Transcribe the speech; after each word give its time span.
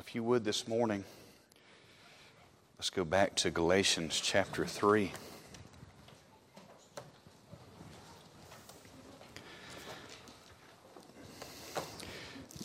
if 0.00 0.14
you 0.14 0.24
would 0.24 0.44
this 0.44 0.66
morning, 0.66 1.04
let's 2.78 2.88
go 2.88 3.04
back 3.04 3.34
to 3.34 3.50
Galatians 3.50 4.18
chapter 4.18 4.64
3. 4.64 5.12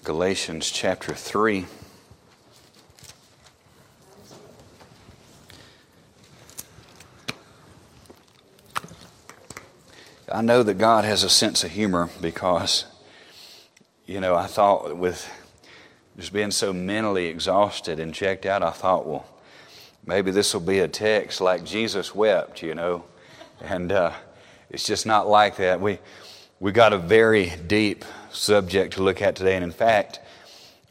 Galatians 0.06 0.71
chapter 0.71 1.13
3. 1.13 1.66
I 10.31 10.42
know 10.42 10.63
that 10.63 10.78
God 10.78 11.04
has 11.04 11.24
a 11.24 11.29
sense 11.29 11.65
of 11.65 11.72
humor 11.72 12.10
because, 12.22 12.86
you 14.06 14.22
know, 14.22 14.36
I 14.36 14.47
thought 14.47 14.96
with 14.96 15.29
just 16.18 16.32
being 16.32 16.52
so 16.52 16.72
mentally 16.72 17.27
exhausted 17.27 18.00
and 18.00 18.13
checked 18.13 18.45
out, 18.45 18.64
I 18.64 18.72
thought, 18.72 19.06
well, 19.06 19.26
maybe 20.06 20.32
this 20.32 20.54
will 20.54 20.62
be 20.62 20.80
a 20.80 20.88
text 20.88 21.42
like 21.42 21.66
Jesus 21.66 22.16
wept, 22.16 22.62
you 22.62 22.73
know. 22.73 23.04
And 23.62 23.92
uh, 23.92 24.14
it's 24.70 24.86
just 24.86 25.06
not 25.06 25.28
like 25.28 25.58
that. 25.58 25.82
We, 25.82 26.00
we 26.59 26.72
got 26.72 26.94
a 26.94 26.98
very 26.98 27.52
deep 27.68 28.06
subject 28.32 28.94
to 28.94 29.04
look 29.04 29.22
at 29.22 29.36
today. 29.36 29.56
And 29.56 29.64
in 29.64 29.72
fact, 29.72 30.20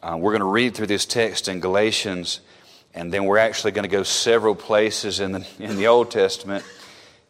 uh, 0.02 0.16
we're 0.18 0.32
going 0.32 0.40
to 0.40 0.46
read 0.46 0.74
through 0.74 0.88
this 0.88 1.06
text 1.06 1.48
in 1.48 1.60
Galatians, 1.60 2.40
and 2.92 3.10
then 3.10 3.24
we're 3.24 3.38
actually 3.38 3.72
going 3.72 3.84
to 3.84 3.88
go 3.88 4.02
several 4.02 4.54
places 4.54 5.20
in 5.20 5.32
the, 5.32 5.46
in 5.58 5.76
the 5.76 5.86
Old 5.86 6.10
Testament, 6.10 6.62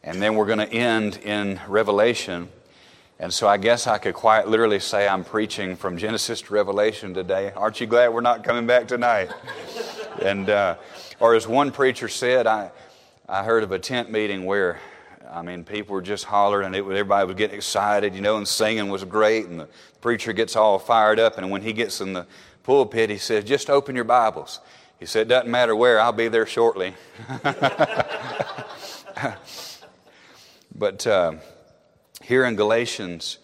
and 0.03 0.21
then 0.21 0.35
we're 0.35 0.45
going 0.45 0.59
to 0.59 0.69
end 0.69 1.17
in 1.17 1.61
Revelation. 1.69 2.49
And 3.17 3.33
so 3.33 3.47
I 3.47 3.55
guess 3.55 3.87
I 3.87 3.97
could 3.97 4.13
quite 4.13 4.49
literally 4.49 4.79
say 4.79 5.07
I'm 5.07 5.23
preaching 5.23 5.77
from 5.77 5.97
Genesis 5.97 6.41
to 6.41 6.53
Revelation 6.53 7.13
today. 7.13 7.53
Aren't 7.55 7.79
you 7.79 7.87
glad 7.87 8.09
we're 8.09 8.19
not 8.19 8.43
coming 8.43 8.67
back 8.67 8.89
tonight? 8.89 9.31
and, 10.21 10.49
uh, 10.49 10.75
or 11.21 11.33
as 11.33 11.47
one 11.47 11.71
preacher 11.71 12.09
said, 12.09 12.45
I, 12.45 12.71
I 13.29 13.43
heard 13.43 13.63
of 13.63 13.71
a 13.71 13.79
tent 13.79 14.11
meeting 14.11 14.43
where, 14.43 14.81
I 15.31 15.41
mean, 15.43 15.63
people 15.63 15.93
were 15.93 16.01
just 16.01 16.25
hollering 16.25 16.65
and 16.65 16.75
it, 16.75 16.79
everybody 16.79 17.25
was 17.25 17.37
getting 17.37 17.55
excited, 17.55 18.13
you 18.13 18.21
know, 18.21 18.35
and 18.35 18.45
singing 18.45 18.89
was 18.89 19.05
great. 19.05 19.45
And 19.45 19.61
the 19.61 19.69
preacher 20.01 20.33
gets 20.33 20.57
all 20.57 20.77
fired 20.77 21.17
up. 21.17 21.37
And 21.37 21.49
when 21.49 21.61
he 21.61 21.71
gets 21.71 22.01
in 22.01 22.11
the 22.11 22.27
pulpit, 22.63 23.09
he 23.09 23.17
says, 23.17 23.45
just 23.45 23.69
open 23.69 23.95
your 23.95 24.03
Bibles. 24.03 24.59
He 24.99 25.05
said, 25.05 25.27
it 25.27 25.29
doesn't 25.29 25.49
matter 25.49 25.73
where, 25.73 26.01
I'll 26.01 26.11
be 26.11 26.27
there 26.27 26.45
shortly. 26.45 26.95
but, 30.75 31.07
uh, 31.07 31.35
here 32.25 32.43
in 32.43 32.55
Galatians, 32.55 33.37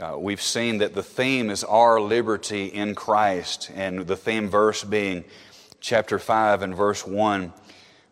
uh, 0.00 0.14
we've 0.16 0.40
seen 0.40 0.78
that 0.78 0.94
the 0.94 1.02
theme 1.02 1.50
is 1.50 1.64
our 1.64 2.00
liberty 2.00 2.66
in 2.66 2.94
Christ, 2.94 3.68
and 3.74 4.06
the 4.06 4.16
theme 4.16 4.48
verse 4.48 4.84
being 4.84 5.24
chapter 5.80 6.20
5 6.20 6.62
and 6.62 6.72
verse 6.72 7.04
1, 7.04 7.52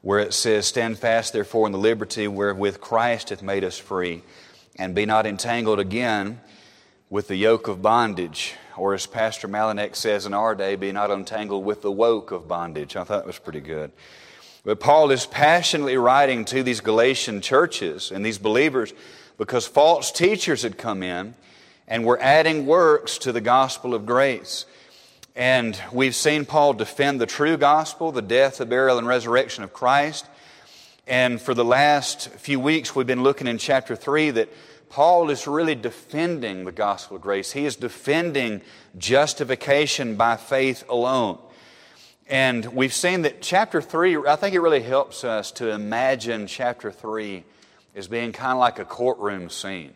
where 0.03 0.19
it 0.19 0.34
says, 0.34 0.66
Stand 0.66 0.98
fast, 0.98 1.33
therefore, 1.33 1.66
in 1.66 1.72
the 1.72 1.78
liberty 1.78 2.27
wherewith 2.27 2.81
Christ 2.81 3.28
hath 3.28 3.41
made 3.41 3.62
us 3.62 3.78
free, 3.78 4.22
and 4.77 4.97
be 4.97 5.06
not 5.06 5.27
entangled 5.27 5.78
again 5.78 6.41
with 7.08 7.28
the 7.28 7.36
yoke 7.36 7.69
of 7.69 7.81
bondage. 7.81 8.55
Or 8.77 8.94
as 8.94 9.06
Pastor 9.06 9.47
Malinek 9.47 9.94
says 9.94 10.27
in 10.27 10.34
our 10.34 10.56
day, 10.56 10.75
be 10.75 10.91
not 10.91 11.12
entangled 11.12 11.64
with 11.64 11.83
the 11.83 11.92
woke 11.92 12.33
of 12.33 12.48
bondage. 12.48 12.97
I 12.97 13.05
thought 13.05 13.19
that 13.19 13.27
was 13.27 13.38
pretty 13.38 13.61
good. 13.61 13.92
But 14.64 14.81
Paul 14.81 15.12
is 15.12 15.25
passionately 15.25 15.97
writing 15.97 16.44
to 16.47 16.64
these 16.64 16.81
Galatian 16.81 17.41
churches 17.41 18.11
and 18.11 18.27
these 18.27 18.38
believers 18.38 18.92
because 19.41 19.66
false 19.66 20.12
teachers 20.12 20.64
had 20.64 20.77
come 20.77 21.02
in 21.02 21.34
and 21.88 22.05
were 22.05 22.20
adding 22.20 22.66
works 22.66 23.16
to 23.16 23.33
the 23.33 23.41
gospel 23.41 23.94
of 23.94 24.05
grace. 24.05 24.66
And 25.34 25.80
we've 25.91 26.14
seen 26.14 26.44
Paul 26.44 26.74
defend 26.74 27.22
the 27.22 27.27
true 27.27 27.56
gospel, 27.56 28.12
the 28.12 28.20
death, 28.20 28.58
the 28.58 28.66
burial, 28.66 28.98
and 28.98 29.06
resurrection 29.06 29.64
of 29.64 29.72
Christ. 29.72 30.27
And 31.06 31.41
for 31.41 31.55
the 31.55 31.64
last 31.64 32.28
few 32.28 32.60
weeks, 32.60 32.94
we've 32.94 33.06
been 33.06 33.22
looking 33.22 33.47
in 33.47 33.56
chapter 33.56 33.97
3 33.97 34.28
that 34.32 34.50
Paul 34.91 35.31
is 35.31 35.47
really 35.47 35.75
defending 35.75 36.66
the 36.66 36.72
gospel 36.72 37.16
of 37.16 37.22
grace. 37.22 37.53
He 37.53 37.64
is 37.64 37.76
defending 37.76 38.60
justification 38.98 40.16
by 40.16 40.37
faith 40.37 40.84
alone. 40.87 41.38
And 42.28 42.66
we've 42.75 42.93
seen 42.93 43.22
that 43.22 43.41
chapter 43.41 43.81
3, 43.81 44.19
I 44.19 44.37
think 44.37 44.54
it 44.54 44.60
really 44.60 44.82
helps 44.82 45.25
us 45.25 45.50
to 45.53 45.70
imagine 45.70 46.47
chapter 46.47 46.93
3 46.93 47.43
is 47.94 48.08
being 48.08 48.32
kind 48.32 48.52
of 48.52 48.58
like 48.58 48.78
a 48.78 48.84
courtroom 48.84 49.50
scene 49.50 49.94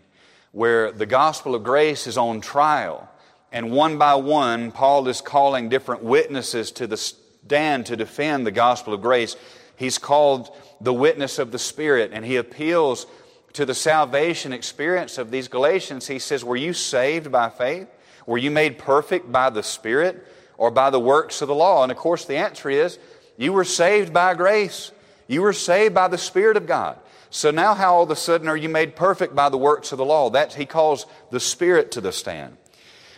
where 0.54 0.92
the 0.92 1.06
gospel 1.06 1.56
of 1.56 1.64
grace 1.64 2.06
is 2.06 2.16
on 2.16 2.40
trial. 2.40 3.08
And 3.50 3.72
one 3.72 3.98
by 3.98 4.14
one, 4.14 4.70
Paul 4.70 5.08
is 5.08 5.20
calling 5.20 5.68
different 5.68 6.04
witnesses 6.04 6.70
to 6.72 6.86
the 6.86 6.96
stand 6.96 7.86
to 7.86 7.96
defend 7.96 8.46
the 8.46 8.52
gospel 8.52 8.94
of 8.94 9.02
grace. 9.02 9.36
He's 9.76 9.98
called 9.98 10.56
the 10.80 10.94
witness 10.94 11.40
of 11.40 11.50
the 11.50 11.58
Spirit, 11.58 12.12
and 12.12 12.24
he 12.24 12.36
appeals 12.36 13.06
to 13.54 13.66
the 13.66 13.74
salvation 13.74 14.52
experience 14.52 15.18
of 15.18 15.32
these 15.32 15.48
Galatians. 15.48 16.06
He 16.06 16.20
says, 16.20 16.44
Were 16.44 16.56
you 16.56 16.72
saved 16.72 17.32
by 17.32 17.48
faith? 17.48 17.88
Were 18.24 18.38
you 18.38 18.52
made 18.52 18.78
perfect 18.78 19.30
by 19.30 19.50
the 19.50 19.62
Spirit 19.62 20.24
or 20.56 20.70
by 20.70 20.90
the 20.90 21.00
works 21.00 21.42
of 21.42 21.48
the 21.48 21.54
law? 21.54 21.82
And 21.82 21.90
of 21.90 21.98
course, 21.98 22.24
the 22.24 22.36
answer 22.36 22.70
is, 22.70 22.98
You 23.36 23.52
were 23.52 23.64
saved 23.64 24.12
by 24.12 24.34
grace. 24.34 24.92
You 25.26 25.42
were 25.42 25.52
saved 25.52 25.94
by 25.94 26.06
the 26.06 26.18
Spirit 26.18 26.56
of 26.56 26.66
God. 26.66 26.98
So 27.34 27.50
now, 27.50 27.74
how 27.74 27.96
all 27.96 28.04
of 28.04 28.10
a 28.12 28.16
sudden 28.16 28.46
are 28.46 28.56
you 28.56 28.68
made 28.68 28.94
perfect 28.94 29.34
by 29.34 29.48
the 29.48 29.58
works 29.58 29.90
of 29.90 29.98
the 29.98 30.04
law? 30.04 30.30
That 30.30 30.54
he 30.54 30.66
calls 30.66 31.04
the 31.32 31.40
Spirit 31.40 31.90
to 31.90 32.00
the 32.00 32.12
stand. 32.12 32.56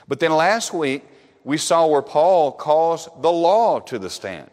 But 0.08 0.20
then 0.20 0.32
last 0.32 0.72
week, 0.72 1.04
we 1.44 1.58
saw 1.58 1.86
where 1.86 2.00
Paul 2.00 2.50
calls 2.52 3.10
the 3.20 3.30
law 3.30 3.78
to 3.80 3.98
the 3.98 4.08
stand. 4.08 4.50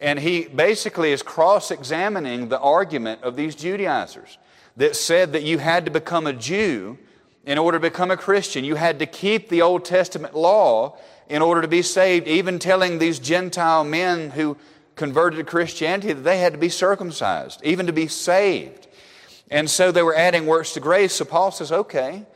And 0.00 0.18
he 0.18 0.48
basically 0.48 1.12
is 1.12 1.22
cross 1.22 1.70
examining 1.70 2.48
the 2.48 2.58
argument 2.58 3.22
of 3.22 3.36
these 3.36 3.54
Judaizers 3.54 4.36
that 4.76 4.96
said 4.96 5.32
that 5.32 5.44
you 5.44 5.58
had 5.58 5.84
to 5.84 5.92
become 5.92 6.26
a 6.26 6.32
Jew 6.32 6.98
in 7.46 7.56
order 7.56 7.78
to 7.78 7.82
become 7.82 8.10
a 8.10 8.16
Christian. 8.16 8.64
You 8.64 8.74
had 8.74 8.98
to 8.98 9.06
keep 9.06 9.48
the 9.48 9.62
Old 9.62 9.84
Testament 9.84 10.34
law 10.34 10.98
in 11.28 11.40
order 11.40 11.62
to 11.62 11.68
be 11.68 11.82
saved, 11.82 12.26
even 12.26 12.58
telling 12.58 12.98
these 12.98 13.20
Gentile 13.20 13.84
men 13.84 14.30
who 14.30 14.56
converted 14.96 15.38
to 15.38 15.44
Christianity 15.44 16.12
that 16.12 16.22
they 16.22 16.40
had 16.40 16.52
to 16.52 16.58
be 16.58 16.68
circumcised, 16.68 17.60
even 17.62 17.86
to 17.86 17.92
be 17.92 18.08
saved. 18.08 18.86
And 19.50 19.68
so 19.68 19.90
they 19.90 20.02
were 20.02 20.14
adding 20.14 20.46
works 20.46 20.74
to 20.74 20.80
grace. 20.80 21.14
So 21.14 21.24
Paul 21.24 21.50
says, 21.50 21.72
okay, 21.72 22.26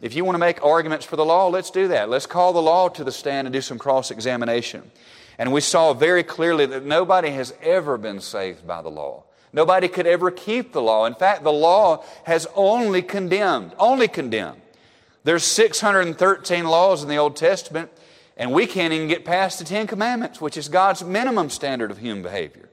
if 0.00 0.14
you 0.14 0.24
want 0.24 0.34
to 0.34 0.40
make 0.40 0.64
arguments 0.64 1.04
for 1.04 1.16
the 1.16 1.24
law, 1.24 1.48
let's 1.48 1.70
do 1.70 1.88
that. 1.88 2.08
Let's 2.08 2.26
call 2.26 2.52
the 2.52 2.62
law 2.62 2.88
to 2.88 3.04
the 3.04 3.12
stand 3.12 3.46
and 3.46 3.52
do 3.52 3.60
some 3.60 3.78
cross 3.78 4.10
examination. 4.10 4.90
And 5.38 5.52
we 5.52 5.60
saw 5.60 5.92
very 5.94 6.22
clearly 6.22 6.66
that 6.66 6.84
nobody 6.84 7.30
has 7.30 7.54
ever 7.62 7.98
been 7.98 8.20
saved 8.20 8.66
by 8.66 8.82
the 8.82 8.90
law. 8.90 9.24
Nobody 9.52 9.88
could 9.88 10.06
ever 10.06 10.30
keep 10.30 10.72
the 10.72 10.82
law. 10.82 11.06
In 11.06 11.14
fact, 11.14 11.42
the 11.42 11.52
law 11.52 12.04
has 12.24 12.46
only 12.54 13.02
condemned, 13.02 13.74
only 13.78 14.06
condemned. 14.06 14.60
There's 15.24 15.44
613 15.44 16.64
laws 16.64 17.02
in 17.02 17.08
the 17.08 17.16
Old 17.16 17.36
Testament, 17.36 17.90
and 18.36 18.52
we 18.52 18.66
can't 18.66 18.92
even 18.92 19.08
get 19.08 19.24
past 19.24 19.58
the 19.58 19.64
Ten 19.64 19.86
Commandments, 19.86 20.40
which 20.40 20.56
is 20.56 20.68
God's 20.68 21.02
minimum 21.02 21.50
standard 21.50 21.90
of 21.90 21.98
human 21.98 22.22
behavior. 22.22 22.68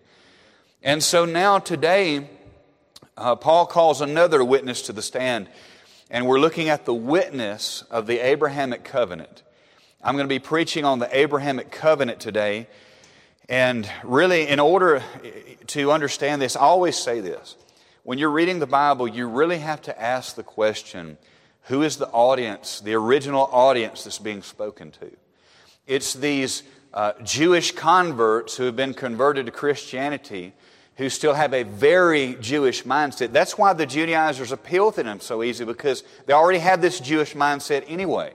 And 0.84 1.04
so 1.04 1.26
now, 1.26 1.60
today, 1.60 2.30
uh, 3.18 3.36
Paul 3.36 3.66
calls 3.66 4.00
another 4.00 4.44
witness 4.44 4.84
to 4.84 4.94
the 4.94 5.02
stand, 5.02 5.50
and 6.10 6.28
we're 6.28 6.40
looking 6.40 6.70
at 6.70 6.86
the 6.86 6.94
witness 6.94 7.84
of 7.90 8.06
the 8.06 8.20
Abrahamic 8.20 8.84
covenant. 8.84 9.44
I'm 10.04 10.16
going 10.16 10.28
to 10.28 10.34
be 10.34 10.40
preaching 10.40 10.86
on 10.86 11.00
the 11.00 11.18
Abrahamic 11.18 11.72
covenant 11.72 12.20
today. 12.20 12.68
And 13.50 13.90
really, 14.04 14.48
in 14.48 14.60
order 14.60 15.02
to 15.68 15.92
understand 15.92 16.42
this, 16.42 16.56
I 16.56 16.62
always 16.62 16.96
say 16.96 17.20
this. 17.20 17.56
When 18.04 18.20
you're 18.20 18.30
reading 18.30 18.60
the 18.60 18.68
Bible, 18.68 19.08
you 19.08 19.28
really 19.28 19.60
have 19.60 19.82
to 19.84 20.02
ask 20.02 20.36
the 20.36 20.44
question 20.44 21.18
who 21.64 21.82
is 21.82 21.98
the 21.98 22.08
audience, 22.10 22.80
the 22.80 22.94
original 22.94 23.50
audience 23.52 24.04
that's 24.04 24.20
being 24.20 24.42
spoken 24.42 24.92
to? 24.92 25.12
It's 25.88 26.14
these 26.14 26.64
uh, 26.94 27.14
Jewish 27.24 27.74
converts 27.74 28.56
who 28.56 28.64
have 28.64 28.76
been 28.76 28.94
converted 28.94 29.48
to 29.48 29.52
Christianity 29.52 30.54
who 30.98 31.10
still 31.10 31.34
have 31.34 31.54
a 31.54 31.64
very 31.64 32.36
Jewish 32.42 32.84
mindset. 32.84 33.32
That's 33.32 33.58
why 33.58 33.74
the 33.74 33.86
Judaizers 33.86 34.52
appeal 34.52 34.92
to 34.94 35.04
them 35.04 35.20
so 35.20 35.44
easy 35.44 35.64
because 35.64 36.04
they 36.26 36.34
already 36.34 36.60
have 36.60 36.82
this 36.82 37.00
Jewish 37.00 37.36
mindset 37.36 37.86
anyway. 37.88 38.34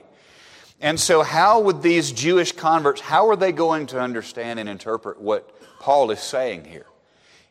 And 0.80 0.98
so, 0.98 1.22
how 1.22 1.60
would 1.60 1.82
these 1.82 2.10
Jewish 2.12 2.52
converts, 2.52 3.00
how 3.00 3.28
are 3.28 3.36
they 3.36 3.52
going 3.52 3.86
to 3.88 4.00
understand 4.00 4.58
and 4.58 4.68
interpret 4.68 5.20
what 5.20 5.48
Paul 5.80 6.10
is 6.10 6.20
saying 6.20 6.64
here? 6.64 6.86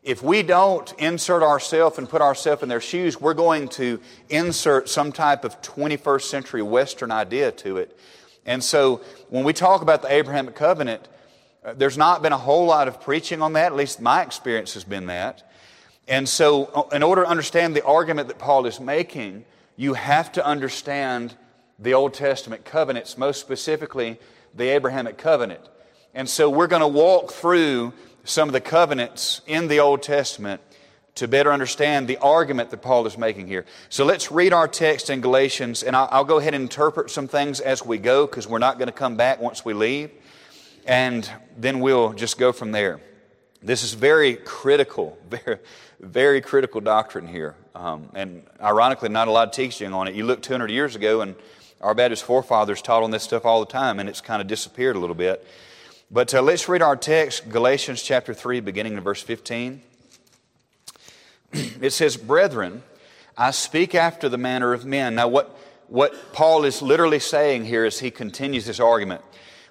If 0.03 0.23
we 0.23 0.43
don't 0.43 0.91
insert 0.97 1.43
ourselves 1.43 1.97
and 1.97 2.09
put 2.09 2.21
ourselves 2.21 2.63
in 2.63 2.69
their 2.69 2.81
shoes, 2.81 3.21
we're 3.21 3.33
going 3.33 3.67
to 3.69 4.01
insert 4.29 4.89
some 4.89 5.11
type 5.11 5.45
of 5.45 5.61
21st 5.61 6.23
century 6.23 6.61
Western 6.61 7.11
idea 7.11 7.51
to 7.51 7.77
it. 7.77 7.97
And 8.45 8.63
so, 8.63 9.01
when 9.29 9.43
we 9.43 9.53
talk 9.53 9.81
about 9.81 10.01
the 10.01 10.11
Abrahamic 10.11 10.55
covenant, 10.55 11.07
uh, 11.63 11.73
there's 11.73 11.97
not 11.97 12.21
been 12.21 12.33
a 12.33 12.37
whole 12.37 12.65
lot 12.65 12.87
of 12.87 13.01
preaching 13.01 13.41
on 13.41 13.53
that, 13.53 13.67
at 13.67 13.75
least 13.75 14.01
my 14.01 14.21
experience 14.21 14.73
has 14.73 14.83
been 14.83 15.07
that. 15.07 15.49
And 16.07 16.27
so, 16.27 16.65
uh, 16.65 16.95
in 16.95 17.03
order 17.03 17.23
to 17.23 17.29
understand 17.29 17.75
the 17.75 17.85
argument 17.85 18.27
that 18.29 18.39
Paul 18.39 18.65
is 18.65 18.79
making, 18.79 19.45
you 19.75 19.93
have 19.93 20.31
to 20.33 20.45
understand 20.45 21.35
the 21.77 21.93
Old 21.93 22.13
Testament 22.13 22.65
covenants, 22.65 23.17
most 23.17 23.39
specifically 23.39 24.19
the 24.55 24.69
Abrahamic 24.69 25.17
covenant. 25.17 25.61
And 26.13 26.27
so 26.27 26.49
we're 26.49 26.67
going 26.67 26.81
to 26.81 26.87
walk 26.87 27.31
through 27.31 27.93
some 28.23 28.49
of 28.49 28.53
the 28.53 28.61
covenants 28.61 29.41
in 29.47 29.67
the 29.67 29.79
Old 29.79 30.03
Testament 30.03 30.61
to 31.15 31.27
better 31.27 31.51
understand 31.51 32.07
the 32.07 32.17
argument 32.17 32.69
that 32.69 32.81
Paul 32.81 33.05
is 33.05 33.17
making 33.17 33.47
here. 33.47 33.65
So 33.89 34.05
let's 34.05 34.31
read 34.31 34.53
our 34.53 34.67
text 34.67 35.09
in 35.09 35.21
Galatians, 35.21 35.83
and 35.83 35.95
I'll, 35.95 36.23
go 36.23 36.39
ahead 36.39 36.53
and 36.53 36.63
interpret 36.63 37.09
some 37.09 37.27
things 37.27 37.59
as 37.59 37.85
we 37.85 37.97
go 37.97 38.25
because 38.25 38.47
we're 38.47 38.59
not 38.59 38.77
going 38.77 38.87
to 38.87 38.93
come 38.93 39.17
back 39.17 39.39
once 39.41 39.65
we 39.65 39.73
leave. 39.73 40.11
And 40.85 41.29
then 41.57 41.79
we'll 41.79 42.13
just 42.13 42.37
go 42.37 42.51
from 42.51 42.71
there. 42.71 42.99
This 43.61 43.83
is 43.83 43.93
very 43.93 44.35
critical, 44.35 45.17
very, 45.29 45.59
very 45.99 46.41
critical 46.41 46.81
doctrine 46.81 47.27
here. 47.27 47.55
Um, 47.75 48.09
and 48.15 48.43
ironically, 48.61 49.09
not 49.09 49.27
a 49.27 49.31
lot 49.31 49.47
of 49.47 49.53
teaching 49.53 49.93
on 49.93 50.07
it. 50.07 50.15
You 50.15 50.25
look 50.25 50.41
200 50.41 50.71
years 50.71 50.95
ago, 50.95 51.21
and 51.21 51.35
our 51.79 51.93
Baptist 51.93 52.23
forefathers 52.23 52.81
taught 52.81 53.03
on 53.03 53.11
this 53.11 53.23
stuff 53.23 53.45
all 53.45 53.59
the 53.59 53.71
time, 53.71 53.99
and 53.99 54.09
it's 54.09 54.21
kind 54.21 54.41
of 54.41 54.47
disappeared 54.47 54.95
a 54.95 54.99
little 54.99 55.15
bit. 55.15 55.45
But 56.09 56.33
uh, 56.33 56.41
let's 56.41 56.67
read 56.67 56.81
our 56.81 56.97
text, 56.97 57.49
Galatians 57.49 58.01
chapter 58.03 58.33
3, 58.33 58.59
beginning 58.59 58.93
in 58.93 59.01
verse 59.01 59.21
15. 59.21 59.81
it 61.53 61.91
says, 61.91 62.17
Brethren, 62.17 62.83
I 63.37 63.51
speak 63.51 63.95
after 63.95 64.27
the 64.27 64.37
manner 64.37 64.73
of 64.73 64.85
men. 64.85 65.15
Now, 65.15 65.27
what, 65.27 65.57
what 65.87 66.33
Paul 66.33 66.65
is 66.65 66.81
literally 66.81 67.19
saying 67.19 67.65
here 67.65 67.85
as 67.85 67.99
he 67.99 68.11
continues 68.11 68.65
this 68.65 68.79
argument, 68.79 69.21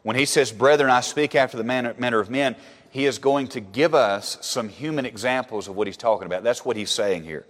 when 0.03 0.17
he 0.17 0.25
says, 0.25 0.53
Brethren, 0.53 0.91
I 0.91 1.01
speak 1.01 1.35
after 1.35 1.57
the 1.57 1.65
manner, 1.65 2.21
of 2.21 2.31
men, 2.31 2.57
he 2.91 3.07
is 3.07 3.19
going 3.19 3.49
to 3.49 3.61
give 3.61 3.95
us 3.95 4.39
some 4.41 4.69
human 4.69 5.07
examples 5.07 5.69
of 5.69 5.77
what 5.77 5.87
he's 5.87 5.97
talking 5.97 6.27
about. 6.27 6.43
That's 6.43 6.65
what 6.65 6.77
he's 6.77 6.91
saying 6.91 7.25
here. 7.25 7.47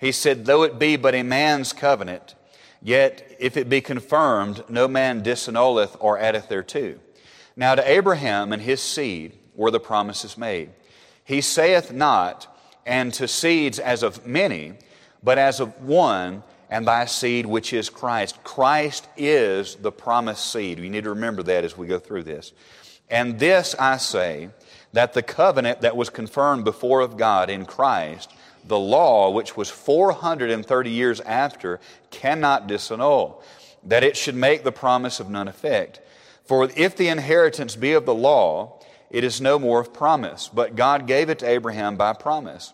He 0.00 0.12
said, 0.12 0.44
Though 0.44 0.64
it 0.64 0.78
be 0.78 0.96
but 0.96 1.14
a 1.14 1.22
man's 1.22 1.72
covenant, 1.72 2.34
yet 2.82 3.36
if 3.38 3.56
it 3.56 3.68
be 3.68 3.80
confirmed, 3.80 4.64
no 4.68 4.86
man 4.86 5.22
disannulleth 5.22 5.96
or 6.00 6.18
addeth 6.18 6.48
thereto. 6.48 6.98
Now 7.56 7.74
to 7.74 7.90
Abraham 7.90 8.52
and 8.52 8.60
his 8.60 8.82
seed 8.82 9.32
were 9.54 9.70
the 9.70 9.80
promises 9.80 10.36
made. 10.36 10.70
He 11.24 11.40
saith 11.40 11.90
not, 11.92 12.46
and 12.84 13.12
to 13.14 13.26
seeds 13.26 13.78
as 13.78 14.02
of 14.02 14.26
many, 14.26 14.74
but 15.22 15.38
as 15.38 15.58
of 15.58 15.82
one, 15.82 16.44
and 16.70 16.86
thy 16.86 17.04
seed 17.06 17.46
which 17.46 17.72
is 17.72 17.90
Christ. 17.90 18.42
Christ 18.44 19.08
is 19.16 19.76
the 19.76 19.92
promised 19.92 20.52
seed. 20.52 20.78
You 20.78 20.90
need 20.90 21.04
to 21.04 21.10
remember 21.10 21.42
that 21.44 21.64
as 21.64 21.76
we 21.76 21.86
go 21.86 21.98
through 21.98 22.24
this. 22.24 22.52
And 23.08 23.38
this 23.38 23.74
I 23.78 23.98
say, 23.98 24.50
that 24.96 25.12
the 25.12 25.22
covenant 25.22 25.82
that 25.82 25.94
was 25.94 26.08
confirmed 26.08 26.64
before 26.64 27.02
of 27.02 27.18
God 27.18 27.50
in 27.50 27.66
Christ, 27.66 28.32
the 28.64 28.78
law, 28.78 29.30
which 29.30 29.54
was 29.54 29.68
430 29.68 30.90
years 30.90 31.20
after, 31.20 31.80
cannot 32.10 32.66
disannul, 32.66 33.42
that 33.84 34.02
it 34.02 34.16
should 34.16 34.34
make 34.34 34.64
the 34.64 34.72
promise 34.72 35.20
of 35.20 35.28
none 35.28 35.48
effect. 35.48 36.00
For 36.46 36.70
if 36.76 36.96
the 36.96 37.08
inheritance 37.08 37.76
be 37.76 37.92
of 37.92 38.06
the 38.06 38.14
law, 38.14 38.80
it 39.10 39.22
is 39.22 39.38
no 39.38 39.58
more 39.58 39.80
of 39.80 39.92
promise, 39.92 40.48
but 40.48 40.76
God 40.76 41.06
gave 41.06 41.28
it 41.28 41.40
to 41.40 41.48
Abraham 41.48 41.96
by 41.96 42.14
promise. 42.14 42.72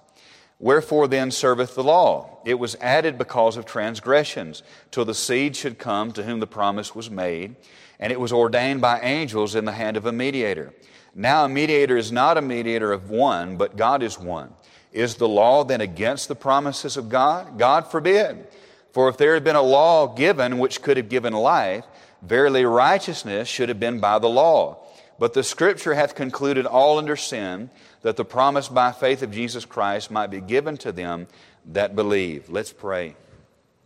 Wherefore 0.63 1.09
then 1.09 1.33
serveth 1.33 1.75
the 1.75 1.83
law? 1.83 2.39
It 2.45 2.55
was 2.55 2.77
added 2.81 3.19
because 3.19 3.57
of 3.57 3.67
transgressions, 3.67 4.63
till 4.93 5.05
the 5.05 5.13
seed 5.13 5.57
should 5.57 5.77
come 5.77 6.13
to 6.13 6.23
whom 6.23 6.39
the 6.39 6.47
promise 6.47 6.95
was 6.95 7.11
made, 7.11 7.57
and 7.99 8.13
it 8.13 8.21
was 8.21 8.33
ordained 8.33 8.81
by 8.81 9.01
angels 9.01 9.57
in 9.57 9.65
the 9.65 9.73
hand 9.73 9.97
of 9.97 10.07
a 10.07 10.13
mediator. 10.13 10.73
Now 11.17 11.45
a 11.45 11.49
mediator 11.49 11.97
is 11.97 12.13
not 12.13 12.39
a 12.39 12.43
mediator 12.43 12.93
of 12.93 13.11
one, 13.11 13.57
but 13.57 13.77
God 13.77 14.05
is 14.05 14.21
one. 14.21 14.55
Is 14.93 15.17
the 15.17 15.27
law 15.27 15.65
then 15.65 15.81
against 15.81 16.29
the 16.29 16.37
promises 16.37 16.97
of 16.97 17.09
God? 17.09 17.59
God 17.59 17.91
forbid. 17.91 18.47
For 18.93 19.09
if 19.09 19.17
there 19.17 19.35
had 19.35 19.43
been 19.43 19.57
a 19.57 19.63
law 19.63 20.07
given 20.07 20.59
which 20.59 20.81
could 20.81 20.97
have 20.97 21.09
given 21.09 21.33
life, 21.33 21.85
verily 22.23 22.65
righteousness 22.65 23.49
should 23.49 23.69
have 23.69 23.81
been 23.81 23.99
by 23.99 24.21
the 24.21 24.29
law. 24.29 24.79
But 25.19 25.35
the 25.35 25.43
Scripture 25.43 25.95
hath 25.95 26.15
concluded 26.15 26.67
all 26.67 26.99
under 26.99 27.17
sin, 27.17 27.71
that 28.03 28.17
the 28.17 28.25
promise 28.25 28.69
by 28.69 28.93
faith 28.93 29.23
of 29.23 29.31
Jesus 29.31 29.65
Christ 29.65 30.11
might 30.11 30.29
be 30.29 30.41
given 30.41 30.77
to 30.79 30.93
them 30.93 31.29
that 31.67 31.95
believe. 31.95 32.51
Let's 32.51 32.73
pray. 32.73 33.17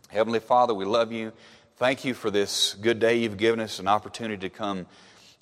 Heavenly 0.09 0.39
Father, 0.39 0.73
we 0.73 0.85
love 0.85 1.11
you. 1.11 1.33
Thank 1.77 2.03
you 2.03 2.13
for 2.13 2.31
this 2.31 2.73
good 2.81 2.99
day 2.99 3.17
you've 3.17 3.37
given 3.37 3.59
us, 3.59 3.77
an 3.77 3.87
opportunity 3.87 4.37
to 4.37 4.49
come 4.49 4.87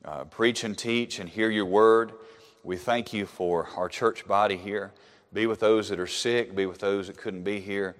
uh, 0.04 0.26
preach 0.26 0.64
and 0.64 0.78
teach 0.78 1.20
and 1.20 1.30
hear 1.30 1.50
your 1.50 1.66
word. 1.66 2.12
We 2.64 2.76
thank 2.76 3.14
you 3.14 3.26
for 3.26 3.70
our 3.78 3.88
church 3.88 4.28
body 4.28 4.58
here. 4.58 4.92
Be 5.32 5.48
with 5.48 5.60
those 5.60 5.90
that 5.90 6.00
are 6.00 6.08
sick, 6.08 6.56
be 6.56 6.66
with 6.66 6.80
those 6.80 7.08
that 7.08 7.18
couldn't 7.18 7.44
be 7.44 7.60
here. 7.60 7.96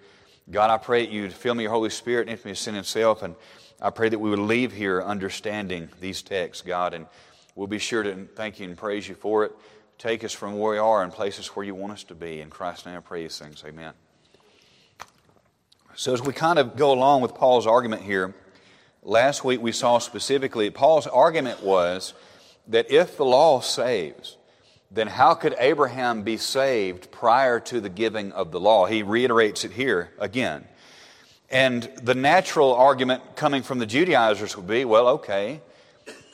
God, 0.52 0.70
I 0.70 0.78
pray 0.78 1.06
that 1.06 1.12
you'd 1.12 1.34
fill 1.34 1.56
me 1.56 1.64
your 1.64 1.72
Holy 1.72 1.90
Spirit, 1.90 2.28
and 2.30 2.46
me 2.46 2.52
of 2.52 2.58
sin 2.58 2.76
itself, 2.76 3.24
and 3.24 3.36
I 3.82 3.90
pray 3.90 4.10
that 4.10 4.20
we 4.20 4.30
would 4.30 4.40
leave 4.40 4.72
here 4.72 5.02
understanding 5.02 5.90
these 6.00 6.22
texts, 6.22 6.62
God, 6.62 6.94
and 6.94 7.08
we'll 7.56 7.68
be 7.68 7.80
sure 7.80 8.04
to 8.04 8.26
thank 8.36 8.60
you 8.60 8.68
and 8.68 8.78
praise 8.78 9.08
you 9.08 9.16
for 9.16 9.46
it. 9.46 9.54
Take 9.98 10.24
us 10.24 10.34
from 10.34 10.58
where 10.60 10.74
we 10.74 10.78
are 10.78 11.04
and 11.04 11.12
place 11.12 11.40
us 11.40 11.56
where 11.56 11.66
you 11.66 11.74
want 11.74 11.94
us 11.94 12.04
to 12.06 12.16
be. 12.16 12.42
In 12.42 12.50
Christ's 12.50 12.86
name 12.86 12.98
I 12.98 13.00
pray 13.00 13.24
these 13.24 13.40
things. 13.40 13.64
Amen. 13.66 13.94
So, 15.96 16.14
as 16.14 16.22
we 16.22 16.34
kind 16.34 16.60
of 16.60 16.76
go 16.76 16.92
along 16.92 17.22
with 17.22 17.34
Paul's 17.34 17.66
argument 17.66 18.02
here, 18.02 18.36
last 19.02 19.46
week 19.46 19.62
we 19.62 19.72
saw 19.72 20.00
specifically 20.00 20.70
Paul's 20.70 21.08
argument 21.08 21.64
was 21.64 22.14
that 22.68 22.92
if 22.92 23.16
the 23.16 23.24
law 23.24 23.62
saves, 23.62 24.36
then 24.92 25.08
how 25.08 25.34
could 25.34 25.56
Abraham 25.58 26.24
be 26.24 26.36
saved 26.36 27.12
prior 27.12 27.62
to 27.62 27.80
the 27.80 27.90
giving 27.90 28.34
of 28.34 28.52
the 28.52 28.60
law? 28.60 28.86
He 28.88 29.04
reiterates 29.04 29.64
it 29.64 29.72
here 29.72 30.12
again. 30.20 30.66
And 31.50 31.84
the 32.02 32.16
natural 32.16 32.74
argument 32.74 33.38
coming 33.38 33.64
from 33.64 33.80
the 33.80 33.86
Judaizers 33.86 34.58
would 34.58 34.68
be 34.68 34.84
well, 34.84 35.08
okay, 35.08 35.62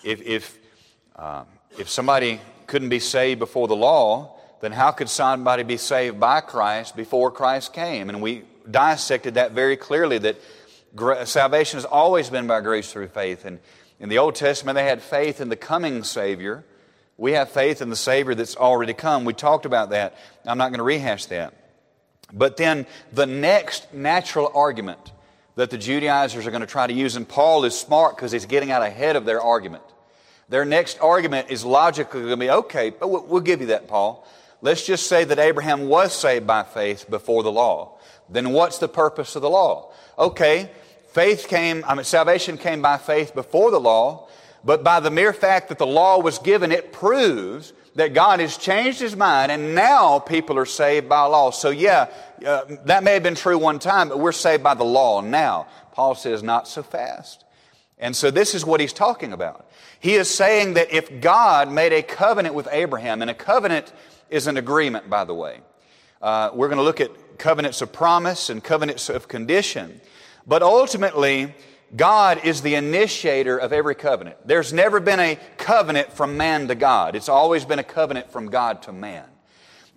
if, 0.03 0.21
if, 0.21 0.57
uh, 1.15 1.43
if 1.77 1.87
somebody 1.89 2.41
couldn't 2.71 2.89
be 2.89 2.99
saved 2.99 3.37
before 3.37 3.67
the 3.67 3.75
law, 3.75 4.33
then 4.61 4.71
how 4.71 4.91
could 4.91 5.09
somebody 5.09 5.63
be 5.63 5.75
saved 5.75 6.19
by 6.19 6.39
Christ 6.39 6.95
before 6.95 7.29
Christ 7.29 7.73
came? 7.73 8.09
And 8.09 8.21
we 8.21 8.43
dissected 8.69 9.33
that 9.33 9.51
very 9.51 9.75
clearly 9.75 10.17
that 10.19 10.37
salvation 11.25 11.77
has 11.77 11.85
always 11.85 12.29
been 12.29 12.47
by 12.47 12.61
grace 12.61 12.89
through 12.89 13.09
faith. 13.09 13.43
And 13.43 13.59
in 13.99 14.07
the 14.07 14.19
Old 14.19 14.35
Testament, 14.35 14.75
they 14.75 14.85
had 14.85 15.01
faith 15.01 15.41
in 15.41 15.49
the 15.49 15.57
coming 15.57 16.03
Savior. 16.03 16.63
We 17.17 17.33
have 17.33 17.49
faith 17.49 17.81
in 17.81 17.89
the 17.89 17.95
Savior 17.97 18.35
that's 18.35 18.55
already 18.55 18.93
come. 18.93 19.25
We 19.25 19.33
talked 19.33 19.65
about 19.65 19.89
that. 19.89 20.15
I'm 20.45 20.57
not 20.57 20.69
going 20.69 20.79
to 20.79 20.83
rehash 20.83 21.25
that. 21.25 21.53
But 22.31 22.55
then 22.55 22.85
the 23.11 23.25
next 23.25 23.93
natural 23.93 24.49
argument 24.55 25.11
that 25.55 25.71
the 25.71 25.77
Judaizers 25.77 26.47
are 26.47 26.51
going 26.51 26.61
to 26.61 26.67
try 26.67 26.87
to 26.87 26.93
use, 26.93 27.17
and 27.17 27.27
Paul 27.27 27.65
is 27.65 27.77
smart 27.77 28.15
because 28.15 28.31
he's 28.31 28.45
getting 28.45 28.71
out 28.71 28.81
ahead 28.81 29.17
of 29.17 29.25
their 29.25 29.41
argument. 29.41 29.83
Their 30.51 30.65
next 30.65 30.99
argument 30.99 31.49
is 31.49 31.63
logically 31.63 32.19
going 32.19 32.31
to 32.31 32.37
be 32.37 32.49
okay, 32.49 32.89
but 32.89 33.07
we'll 33.07 33.39
give 33.39 33.61
you 33.61 33.67
that, 33.67 33.87
Paul. 33.87 34.27
Let's 34.61 34.85
just 34.85 35.07
say 35.07 35.23
that 35.23 35.39
Abraham 35.39 35.87
was 35.87 36.13
saved 36.13 36.45
by 36.45 36.63
faith 36.63 37.09
before 37.09 37.41
the 37.41 37.51
law. 37.51 37.97
Then 38.29 38.51
what's 38.51 38.77
the 38.77 38.89
purpose 38.89 39.37
of 39.37 39.43
the 39.43 39.49
law? 39.49 39.93
Okay, 40.19 40.69
faith 41.13 41.47
came, 41.47 41.85
I 41.87 41.95
mean, 41.95 42.03
salvation 42.03 42.57
came 42.57 42.81
by 42.81 42.97
faith 42.97 43.33
before 43.33 43.71
the 43.71 43.79
law, 43.79 44.27
but 44.61 44.83
by 44.83 44.99
the 44.99 45.09
mere 45.09 45.31
fact 45.31 45.69
that 45.69 45.77
the 45.77 45.87
law 45.87 46.19
was 46.19 46.37
given, 46.37 46.73
it 46.73 46.91
proves 46.91 47.71
that 47.95 48.13
God 48.13 48.41
has 48.41 48.57
changed 48.57 48.99
his 48.99 49.15
mind 49.15 49.53
and 49.53 49.73
now 49.73 50.19
people 50.19 50.59
are 50.59 50.65
saved 50.65 51.07
by 51.07 51.21
law. 51.21 51.51
So, 51.51 51.69
yeah, 51.69 52.09
uh, 52.45 52.65
that 52.87 53.05
may 53.05 53.13
have 53.13 53.23
been 53.23 53.35
true 53.35 53.57
one 53.57 53.79
time, 53.79 54.09
but 54.09 54.19
we're 54.19 54.33
saved 54.33 54.63
by 54.63 54.73
the 54.73 54.83
law 54.83 55.21
now. 55.21 55.67
Paul 55.93 56.13
says, 56.13 56.43
not 56.43 56.67
so 56.67 56.83
fast. 56.83 57.45
And 57.97 58.13
so, 58.13 58.31
this 58.31 58.53
is 58.53 58.65
what 58.65 58.81
he's 58.81 58.93
talking 58.93 59.31
about. 59.31 59.70
He 60.01 60.15
is 60.15 60.27
saying 60.27 60.73
that 60.73 60.91
if 60.91 61.21
God 61.21 61.71
made 61.71 61.93
a 61.93 62.01
covenant 62.01 62.55
with 62.55 62.67
Abraham, 62.71 63.21
and 63.21 63.29
a 63.29 63.35
covenant 63.35 63.93
is 64.31 64.47
an 64.47 64.57
agreement, 64.57 65.11
by 65.11 65.25
the 65.25 65.35
way, 65.35 65.59
uh, 66.23 66.49
we're 66.53 66.69
going 66.69 66.79
to 66.79 66.83
look 66.83 66.99
at 66.99 67.37
covenants 67.37 67.83
of 67.83 67.93
promise 67.93 68.49
and 68.49 68.63
covenants 68.63 69.09
of 69.09 69.27
condition. 69.27 70.01
But 70.47 70.63
ultimately, 70.63 71.53
God 71.95 72.43
is 72.43 72.63
the 72.63 72.73
initiator 72.73 73.59
of 73.59 73.71
every 73.71 73.93
covenant. 73.93 74.37
There's 74.43 74.73
never 74.73 74.99
been 74.99 75.19
a 75.19 75.37
covenant 75.57 76.11
from 76.11 76.35
man 76.35 76.67
to 76.69 76.75
God. 76.75 77.15
It's 77.15 77.29
always 77.29 77.63
been 77.63 77.79
a 77.79 77.83
covenant 77.83 78.31
from 78.31 78.49
God 78.49 78.81
to 78.83 78.91
man. 78.91 79.25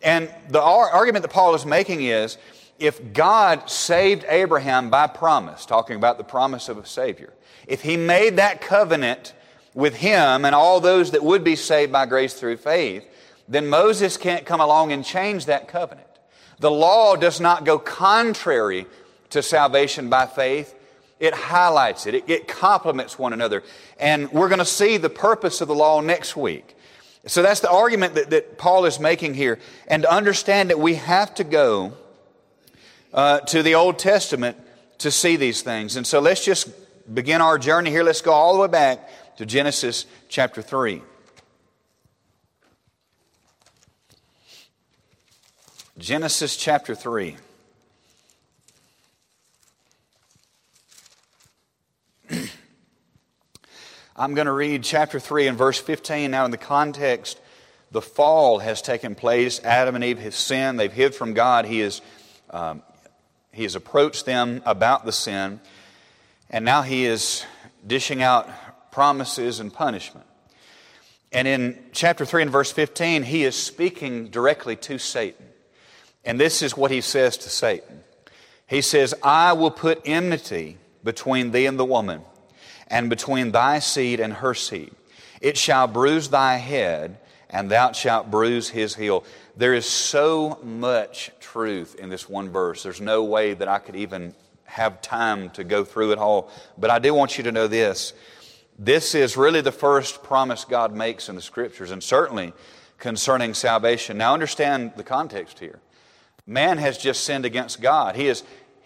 And 0.03 0.29
the 0.51 0.61
argument 0.61 1.23
that 1.23 1.33
Paul 1.33 1.55
is 1.55 1.65
making 1.65 2.03
is 2.03 2.37
if 2.79 3.15
God 3.15 3.71
saved 3.71 4.27
Abraham 4.29 4.91
by 4.91 5.07
promise, 5.07 5.65
talking 5.65 5.97
about 5.97 6.19
the 6.19 6.25
promise 6.25 6.69
of 6.69 6.77
a 6.77 6.85
Savior, 6.85 7.33
if 7.67 7.81
he 7.81 7.97
made 7.97 8.37
that 8.37 8.61
covenant 8.61 9.33
with 9.75 9.97
him 9.97 10.45
and 10.45 10.55
all 10.55 10.81
those 10.81 11.11
that 11.11 11.23
would 11.23 11.45
be 11.45 11.57
saved 11.57 11.93
by 11.93 12.07
grace 12.07 12.35
through 12.35 12.57
faith, 12.57 13.05
then 13.49 13.67
Moses 13.67 14.17
can't 14.17 14.47
come 14.47 14.61
along 14.61 14.93
and 14.93 15.05
change 15.05 15.47
that 15.47 15.69
covenant. 15.69 16.07
The 16.61 16.71
law 16.71 17.17
does 17.17 17.41
not 17.41 17.65
go 17.65 17.79
contrary 17.79 18.87
to 19.31 19.43
salvation 19.43 20.09
by 20.09 20.27
faith. 20.27 20.75
It 21.19 21.35
highlights 21.35 22.07
it. 22.07 22.15
It, 22.15 22.25
it 22.29 22.49
complements 22.49 23.19
one 23.19 23.33
another. 23.33 23.63
And 23.99 24.31
we're 24.33 24.49
going 24.49 24.61
to 24.61 24.65
see 24.65 24.97
the 24.97 25.11
purpose 25.11 25.61
of 25.61 25.69
the 25.69 25.75
law 25.75 26.01
next 26.01 26.37
week. 26.37 26.77
So 27.27 27.43
that's 27.43 27.61
the 27.61 27.71
argument 27.71 28.15
that, 28.15 28.31
that 28.31 28.59
Paul 28.59 28.85
is 28.85 29.01
making 29.01 29.35
here. 29.35 29.59
And 29.89 30.03
to 30.03 30.13
understand 30.13 30.71
that 30.71 30.79
we 30.79 30.95
have 30.95 31.35
to 31.37 31.45
go 31.45 31.95
uh, 33.13 33.41
to 33.41 33.63
the 33.63 33.75
Old 33.75 33.99
Testament 33.99 34.57
to 34.99 35.11
see 35.11 35.37
these 35.37 35.63
things. 35.63 35.97
And 35.97 36.07
so 36.07 36.21
let's 36.21 36.45
just 36.45 36.69
begin 37.13 37.41
our 37.41 37.59
journey 37.59 37.91
here. 37.91 38.03
Let's 38.03 38.21
go 38.21 38.33
all 38.33 38.55
the 38.55 38.61
way 38.61 38.69
back 38.69 39.09
to 39.37 39.47
Genesis 39.47 40.07
chapter 40.29 40.63
3. 40.63 41.03
Genesis 45.99 46.57
chapter 46.57 46.95
3. 46.95 47.37
I'm 54.17 54.35
going 54.35 54.47
to 54.47 54.53
read 54.53 54.85
chapter 54.85 55.19
3 55.19 55.49
and 55.49 55.59
verse 55.59 55.81
15. 55.81 56.31
Now, 56.31 56.45
in 56.45 56.51
the 56.53 56.57
context, 56.57 57.41
the 57.91 58.03
fall 58.03 58.61
has 58.61 58.83
taken 58.83 59.15
place. 59.15 59.61
Adam 59.65 59.95
and 59.97 60.05
Eve 60.05 60.19
have 60.21 60.35
sinned. 60.35 60.79
They've 60.79 60.93
hid 60.93 61.15
from 61.15 61.35
God. 61.35 61.65
He, 61.65 61.81
is, 61.81 62.01
um, 62.51 62.83
he 63.53 63.65
has 63.65 63.75
approached 63.75 64.27
them 64.27 64.63
about 64.65 65.05
the 65.05 65.13
sin. 65.13 65.61
And 66.51 66.65
now 66.65 66.83
he 66.83 67.05
is 67.05 67.45
dishing 67.87 68.23
out 68.23 68.49
promises 68.95 69.59
and 69.59 69.75
punishment. 69.75 70.25
And 71.33 71.49
in 71.49 71.85
chapter 71.91 72.25
3 72.25 72.43
and 72.43 72.51
verse 72.53 72.71
15, 72.71 73.25
he 73.25 73.43
is 73.43 73.57
speaking 73.57 74.29
directly 74.29 74.77
to 74.77 74.99
Satan. 74.99 75.47
And 76.25 76.39
this 76.39 76.63
is 76.63 76.77
what 76.77 76.93
he 76.93 77.01
says 77.01 77.37
to 77.39 77.51
Satan 77.51 78.05
He 78.69 78.81
says, 78.83 79.13
I 79.21 79.53
will 79.55 79.73
put 79.73 80.01
enmity 80.05 80.79
between 81.03 81.51
thee 81.51 81.67
and 81.67 81.77
the 81.77 81.85
woman 81.85 82.21
and 82.87 83.11
between 83.11 83.51
thy 83.51 83.81
seed 83.81 84.21
and 84.21 84.33
her 84.35 84.55
seed. 84.55 84.95
It 85.41 85.59
shall 85.59 85.89
bruise 85.89 86.29
thy 86.29 86.59
head, 86.59 87.19
and 87.51 87.69
thou 87.69 87.91
shalt 87.91 88.31
bruise 88.31 88.69
his 88.69 88.95
heel. 88.95 89.25
There 89.57 89.75
is 89.75 89.87
so 89.87 90.61
much 90.63 91.33
truth 91.41 91.97
in 91.97 92.11
this 92.11 92.29
one 92.29 92.49
verse. 92.49 92.85
There's 92.85 93.01
no 93.01 93.25
way 93.25 93.55
that 93.55 93.67
I 93.67 93.81
could 93.81 93.97
even 93.97 94.37
have 94.67 95.03
time 95.03 95.51
to 95.51 95.65
go 95.65 95.85
through 95.85 96.13
it 96.13 96.19
all. 96.19 96.49
But 96.79 96.91
I 96.91 97.01
do 97.01 97.13
want 97.13 97.39
you 97.39 97.45
to 97.45 97.53
know 97.53 97.67
this. 97.67 98.13
This 98.79 99.15
is 99.15 99.37
really 99.37 99.61
the 99.61 99.73
first 99.73 100.23
promise 100.23 100.65
God 100.65 100.95
makes 100.95 101.29
in 101.29 101.37
the 101.37 101.43
scriptures, 101.43 101.91
and 101.91 102.03
certainly 102.03 102.53
concerning 102.99 103.55
salvation. 103.55 104.19
Now, 104.19 104.35
understand 104.35 104.93
the 104.97 105.05
context 105.05 105.59
here. 105.59 105.81
Man 106.47 106.79
has 106.79 106.99
just 106.99 107.25
sinned 107.25 107.45
against 107.45 107.81
God. 107.81 108.17
He 108.17 108.27
has, 108.27 108.43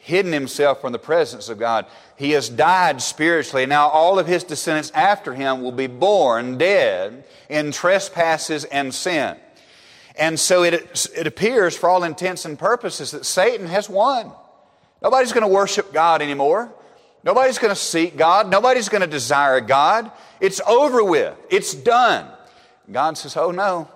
hidden 0.09 0.33
himself 0.33 0.81
from 0.81 0.93
the 0.93 0.99
presence 0.99 1.51
of 1.51 1.59
God. 1.59 1.85
He 2.17 2.31
has 2.31 2.49
died 2.49 3.03
spiritually. 3.03 3.67
Now, 3.67 3.89
all 3.89 4.19
of 4.19 4.27
his 4.27 4.43
descendants 4.43 4.91
after 4.93 5.35
him 5.35 5.61
will 5.61 5.73
be 5.73 5.87
born 5.87 6.57
dead 6.57 7.25
in 7.51 7.73
trespasses 7.73 8.65
and 8.65 8.95
sin. 8.95 9.37
And 10.17 10.41
so 10.41 10.63
it, 10.63 11.09
it 11.15 11.27
appears, 11.27 11.77
for 11.77 11.91
all 11.91 12.05
intents 12.05 12.47
and 12.47 12.59
purposes, 12.59 13.11
that 13.11 13.27
Satan 13.27 13.67
has 13.67 13.91
won. 13.91 14.33
Nobody's 15.03 15.33
going 15.33 15.47
to 15.47 15.53
worship 15.53 15.93
God 15.93 16.23
anymore. 16.23 16.73
Nobody's 17.25 17.59
going 17.59 17.75
to 17.75 17.81
seek 17.81 18.17
God. 18.17 18.51
Nobody's 18.51 18.89
going 18.89 19.01
to 19.01 19.07
desire 19.07 19.61
God. 19.61 20.11
It's 20.41 20.61
over 20.67 21.03
with. 21.03 21.37
It's 21.51 21.75
done. 21.75 22.27
God 22.91 23.19
says, 23.19 23.37
Oh 23.37 23.51
no. 23.51 23.89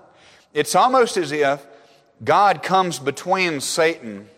It's 0.53 0.75
almost 0.75 1.17
as 1.17 1.33
if 1.33 1.67
God 2.23 2.63
comes 2.63 2.99
between 2.99 3.61
Satan 3.61 4.29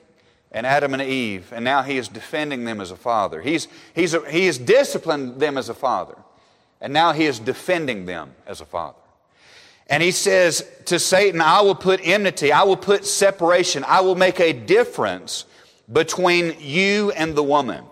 and 0.52 0.66
Adam 0.66 0.94
and 0.94 1.02
Eve, 1.02 1.52
and 1.52 1.64
now 1.64 1.82
he 1.82 1.98
is 1.98 2.06
defending 2.06 2.64
them 2.64 2.80
as 2.80 2.92
a 2.92 2.96
father. 2.96 3.42
He's, 3.42 3.66
he's 3.94 4.14
a, 4.14 4.30
he 4.30 4.46
has 4.46 4.56
disciplined 4.56 5.40
them 5.40 5.58
as 5.58 5.68
a 5.68 5.74
father, 5.74 6.14
and 6.80 6.92
now 6.92 7.12
he 7.12 7.24
is 7.24 7.40
defending 7.40 8.06
them 8.06 8.34
as 8.46 8.60
a 8.60 8.64
father. 8.64 8.98
And 9.88 10.02
he 10.02 10.12
says 10.12 10.66
to 10.86 10.98
Satan, 10.98 11.40
I 11.40 11.60
will 11.60 11.74
put 11.74 12.00
enmity, 12.02 12.52
I 12.52 12.62
will 12.62 12.76
put 12.76 13.04
separation, 13.04 13.84
I 13.86 14.00
will 14.00 14.14
make 14.14 14.38
a 14.38 14.52
difference 14.52 15.44
between 15.92 16.56
you 16.60 17.10
and 17.10 17.34
the 17.34 17.42
woman, 17.42 17.84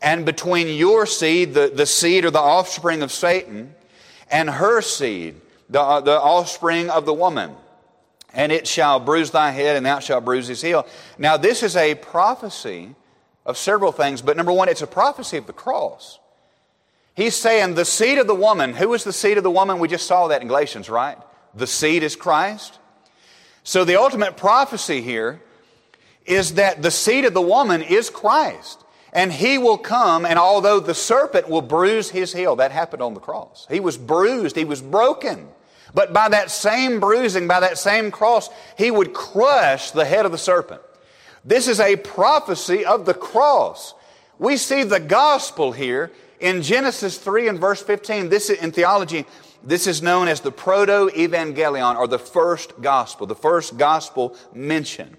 and 0.00 0.24
between 0.24 0.68
your 0.68 1.06
seed, 1.06 1.54
the, 1.54 1.72
the 1.74 1.86
seed 1.86 2.24
or 2.24 2.30
the 2.30 2.38
offspring 2.38 3.02
of 3.02 3.10
Satan, 3.12 3.74
and 4.30 4.48
her 4.48 4.80
seed, 4.80 5.40
the, 5.68 5.80
uh, 5.80 6.00
the 6.00 6.20
offspring 6.20 6.90
of 6.90 7.06
the 7.06 7.14
woman 7.14 7.54
and 8.32 8.52
it 8.52 8.66
shall 8.66 9.00
bruise 9.00 9.30
thy 9.30 9.50
head, 9.50 9.76
and 9.76 9.86
thou 9.86 9.98
shalt 9.98 10.24
bruise 10.24 10.48
his 10.48 10.60
heel. 10.60 10.86
Now, 11.16 11.36
this 11.36 11.62
is 11.62 11.76
a 11.76 11.94
prophecy 11.94 12.94
of 13.46 13.56
several 13.56 13.92
things, 13.92 14.20
but 14.22 14.36
number 14.36 14.52
one, 14.52 14.68
it's 14.68 14.82
a 14.82 14.86
prophecy 14.86 15.36
of 15.38 15.46
the 15.46 15.52
cross. 15.52 16.18
He's 17.14 17.34
saying 17.34 17.74
the 17.74 17.84
seed 17.84 18.18
of 18.18 18.26
the 18.26 18.34
woman, 18.34 18.74
who 18.74 18.92
is 18.94 19.02
the 19.02 19.12
seed 19.12 19.38
of 19.38 19.44
the 19.44 19.50
woman? 19.50 19.78
We 19.78 19.88
just 19.88 20.06
saw 20.06 20.28
that 20.28 20.42
in 20.42 20.48
Galatians, 20.48 20.88
right? 20.88 21.18
The 21.54 21.66
seed 21.66 22.02
is 22.02 22.14
Christ. 22.14 22.78
So 23.64 23.84
the 23.84 23.96
ultimate 23.96 24.36
prophecy 24.36 25.00
here 25.02 25.40
is 26.26 26.54
that 26.54 26.82
the 26.82 26.90
seed 26.90 27.24
of 27.24 27.34
the 27.34 27.42
woman 27.42 27.82
is 27.82 28.10
Christ. 28.10 28.84
And 29.18 29.32
he 29.32 29.58
will 29.58 29.78
come, 29.78 30.24
and 30.24 30.38
although 30.38 30.78
the 30.78 30.94
serpent 30.94 31.48
will 31.48 31.60
bruise 31.60 32.08
his 32.08 32.32
heel, 32.32 32.54
that 32.54 32.70
happened 32.70 33.02
on 33.02 33.14
the 33.14 33.20
cross. 33.20 33.66
He 33.68 33.80
was 33.80 33.98
bruised, 33.98 34.54
he 34.54 34.64
was 34.64 34.80
broken. 34.80 35.48
But 35.92 36.12
by 36.12 36.28
that 36.28 36.52
same 36.52 37.00
bruising, 37.00 37.48
by 37.48 37.58
that 37.58 37.78
same 37.78 38.12
cross, 38.12 38.48
he 38.76 38.92
would 38.92 39.12
crush 39.12 39.90
the 39.90 40.04
head 40.04 40.24
of 40.24 40.30
the 40.30 40.38
serpent. 40.38 40.82
This 41.44 41.66
is 41.66 41.80
a 41.80 41.96
prophecy 41.96 42.84
of 42.84 43.06
the 43.06 43.14
cross. 43.14 43.94
We 44.38 44.56
see 44.56 44.84
the 44.84 45.00
gospel 45.00 45.72
here 45.72 46.12
in 46.38 46.62
Genesis 46.62 47.18
3 47.18 47.48
and 47.48 47.58
verse 47.58 47.82
15. 47.82 48.28
This 48.28 48.50
in 48.50 48.70
theology, 48.70 49.26
this 49.64 49.88
is 49.88 50.00
known 50.00 50.28
as 50.28 50.42
the 50.42 50.52
proto-evangelium 50.52 51.96
or 51.96 52.06
the 52.06 52.20
first 52.20 52.80
gospel, 52.80 53.26
the 53.26 53.34
first 53.34 53.76
gospel 53.78 54.36
mention. 54.54 55.16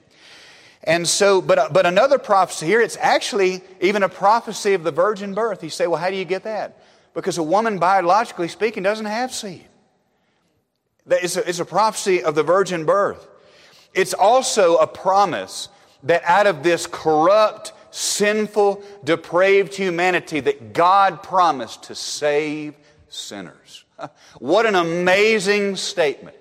And 0.83 1.07
so, 1.07 1.41
but, 1.41 1.59
uh, 1.59 1.69
but 1.71 1.85
another 1.85 2.17
prophecy 2.17 2.65
here, 2.65 2.81
it's 2.81 2.97
actually 2.97 3.61
even 3.81 4.03
a 4.03 4.09
prophecy 4.09 4.73
of 4.73 4.83
the 4.83 4.91
virgin 4.91 5.33
birth. 5.33 5.63
You 5.63 5.69
say, 5.69 5.87
well, 5.87 5.99
how 5.99 6.09
do 6.09 6.15
you 6.15 6.25
get 6.25 6.43
that? 6.43 6.81
Because 7.13 7.37
a 7.37 7.43
woman, 7.43 7.79
biologically 7.79 8.47
speaking, 8.47 8.83
doesn't 8.83 9.05
have 9.05 9.33
seed. 9.33 9.65
It's 11.09 11.35
a, 11.35 11.47
it's 11.47 11.59
a 11.59 11.65
prophecy 11.65 12.23
of 12.23 12.35
the 12.35 12.43
virgin 12.43 12.85
birth. 12.85 13.27
It's 13.93 14.13
also 14.13 14.77
a 14.77 14.87
promise 14.87 15.69
that 16.03 16.23
out 16.23 16.47
of 16.47 16.63
this 16.63 16.87
corrupt, 16.87 17.73
sinful, 17.91 18.83
depraved 19.03 19.75
humanity 19.75 20.39
that 20.39 20.73
God 20.73 21.23
promised 21.23 21.83
to 21.83 21.95
save 21.95 22.75
sinners. 23.09 23.83
What 24.39 24.65
an 24.65 24.75
amazing 24.75 25.75
statement. 25.75 26.37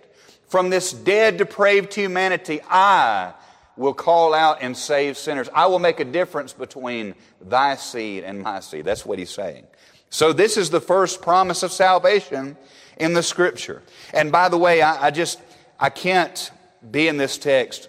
From 0.47 0.71
this 0.71 0.93
dead, 0.93 1.39
depraved 1.39 1.93
humanity, 1.93 2.61
I 2.71 3.33
will 3.79 3.95
call 3.95 4.35
out 4.35 4.59
and 4.61 4.77
save 4.77 5.17
sinners. 5.17 5.49
I 5.55 5.67
will 5.67 5.79
make 5.79 6.01
a 6.01 6.05
difference 6.05 6.53
between 6.53 7.15
thy 7.41 7.77
seed 7.77 8.25
and 8.25 8.43
my 8.43 8.61
seed. 8.61 8.85
That's 8.85 9.07
what 9.07 9.19
he's 9.19 9.31
saying. 9.31 9.67
So 10.11 10.33
this 10.33 10.57
is 10.57 10.71
the 10.71 10.81
first 10.81 11.23
promise 11.23 11.63
of 11.63 11.71
salvation 11.71 12.57
in 12.99 13.15
the 13.15 13.23
scripture. 13.23 13.83
And 14.13 14.33
by 14.33 14.49
the 14.49 14.59
way, 14.59 14.83
I, 14.83 15.07
I 15.07 15.11
just, 15.11 15.41
I 15.79 15.91
can't 15.91 16.51
be 16.91 17.09
in 17.09 17.17
this 17.17 17.39
text 17.39 17.89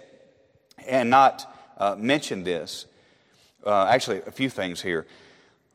and 0.86 1.10
not 1.10 1.52
uh, 1.76 1.96
mention 1.98 2.44
this. 2.44 2.86
Uh, 3.66 3.86
actually, 3.86 4.22
a 4.26 4.30
few 4.30 4.48
things 4.48 4.80
here. 4.80 5.06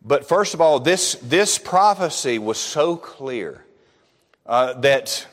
But 0.01 0.27
first 0.27 0.53
of 0.53 0.62
all, 0.62 0.79
this, 0.79 1.15
this 1.15 1.57
prophecy 1.57 2.39
was 2.39 2.57
so 2.57 2.95
clear 2.95 3.65
uh, 4.45 4.74
that 4.74 5.27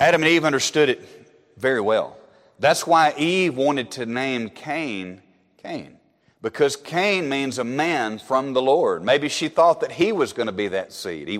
Adam 0.00 0.22
and 0.22 0.30
Eve 0.30 0.44
understood 0.44 0.88
it 0.88 1.28
very 1.56 1.80
well. 1.80 2.17
That's 2.58 2.86
why 2.86 3.14
Eve 3.16 3.56
wanted 3.56 3.90
to 3.92 4.06
name 4.06 4.50
Cain 4.50 5.22
Cain, 5.62 5.98
because 6.40 6.76
Cain 6.76 7.28
means 7.28 7.58
a 7.58 7.64
man 7.64 8.18
from 8.18 8.52
the 8.52 8.62
Lord. 8.62 9.04
Maybe 9.04 9.28
she 9.28 9.48
thought 9.48 9.80
that 9.80 9.92
he 9.92 10.12
was 10.12 10.32
going 10.32 10.46
to 10.46 10.52
be 10.52 10.68
that 10.68 10.92
seed. 10.92 11.28
He, 11.28 11.38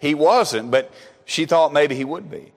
he 0.00 0.14
wasn't, 0.14 0.70
but 0.70 0.92
she 1.24 1.46
thought 1.46 1.72
maybe 1.72 1.94
he 1.94 2.04
would 2.04 2.30
be. 2.30 2.52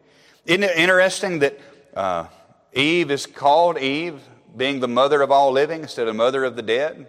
Isn't 0.45 0.63
it 0.63 0.77
interesting 0.77 1.39
that 1.39 1.59
uh, 1.95 2.27
Eve 2.73 3.09
is 3.09 3.25
called 3.25 3.77
Eve, 3.77 4.21
being 4.55 4.79
the 4.79 4.87
mother 4.87 5.21
of 5.21 5.31
all 5.31 5.51
living 5.51 5.81
instead 5.81 6.07
of 6.07 6.15
mother 6.15 6.43
of 6.43 6.55
the 6.55 6.61
dead? 6.61 7.07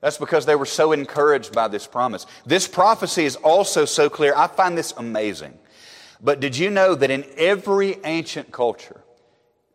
That's 0.00 0.18
because 0.18 0.46
they 0.46 0.56
were 0.56 0.66
so 0.66 0.92
encouraged 0.92 1.52
by 1.52 1.68
this 1.68 1.86
promise. 1.86 2.26
This 2.44 2.66
prophecy 2.66 3.24
is 3.24 3.36
also 3.36 3.84
so 3.84 4.08
clear. 4.08 4.34
I 4.36 4.46
find 4.46 4.76
this 4.76 4.92
amazing. 4.96 5.58
But 6.20 6.40
did 6.40 6.56
you 6.56 6.70
know 6.70 6.94
that 6.94 7.10
in 7.10 7.24
every 7.36 7.98
ancient 8.04 8.50
culture, 8.50 9.02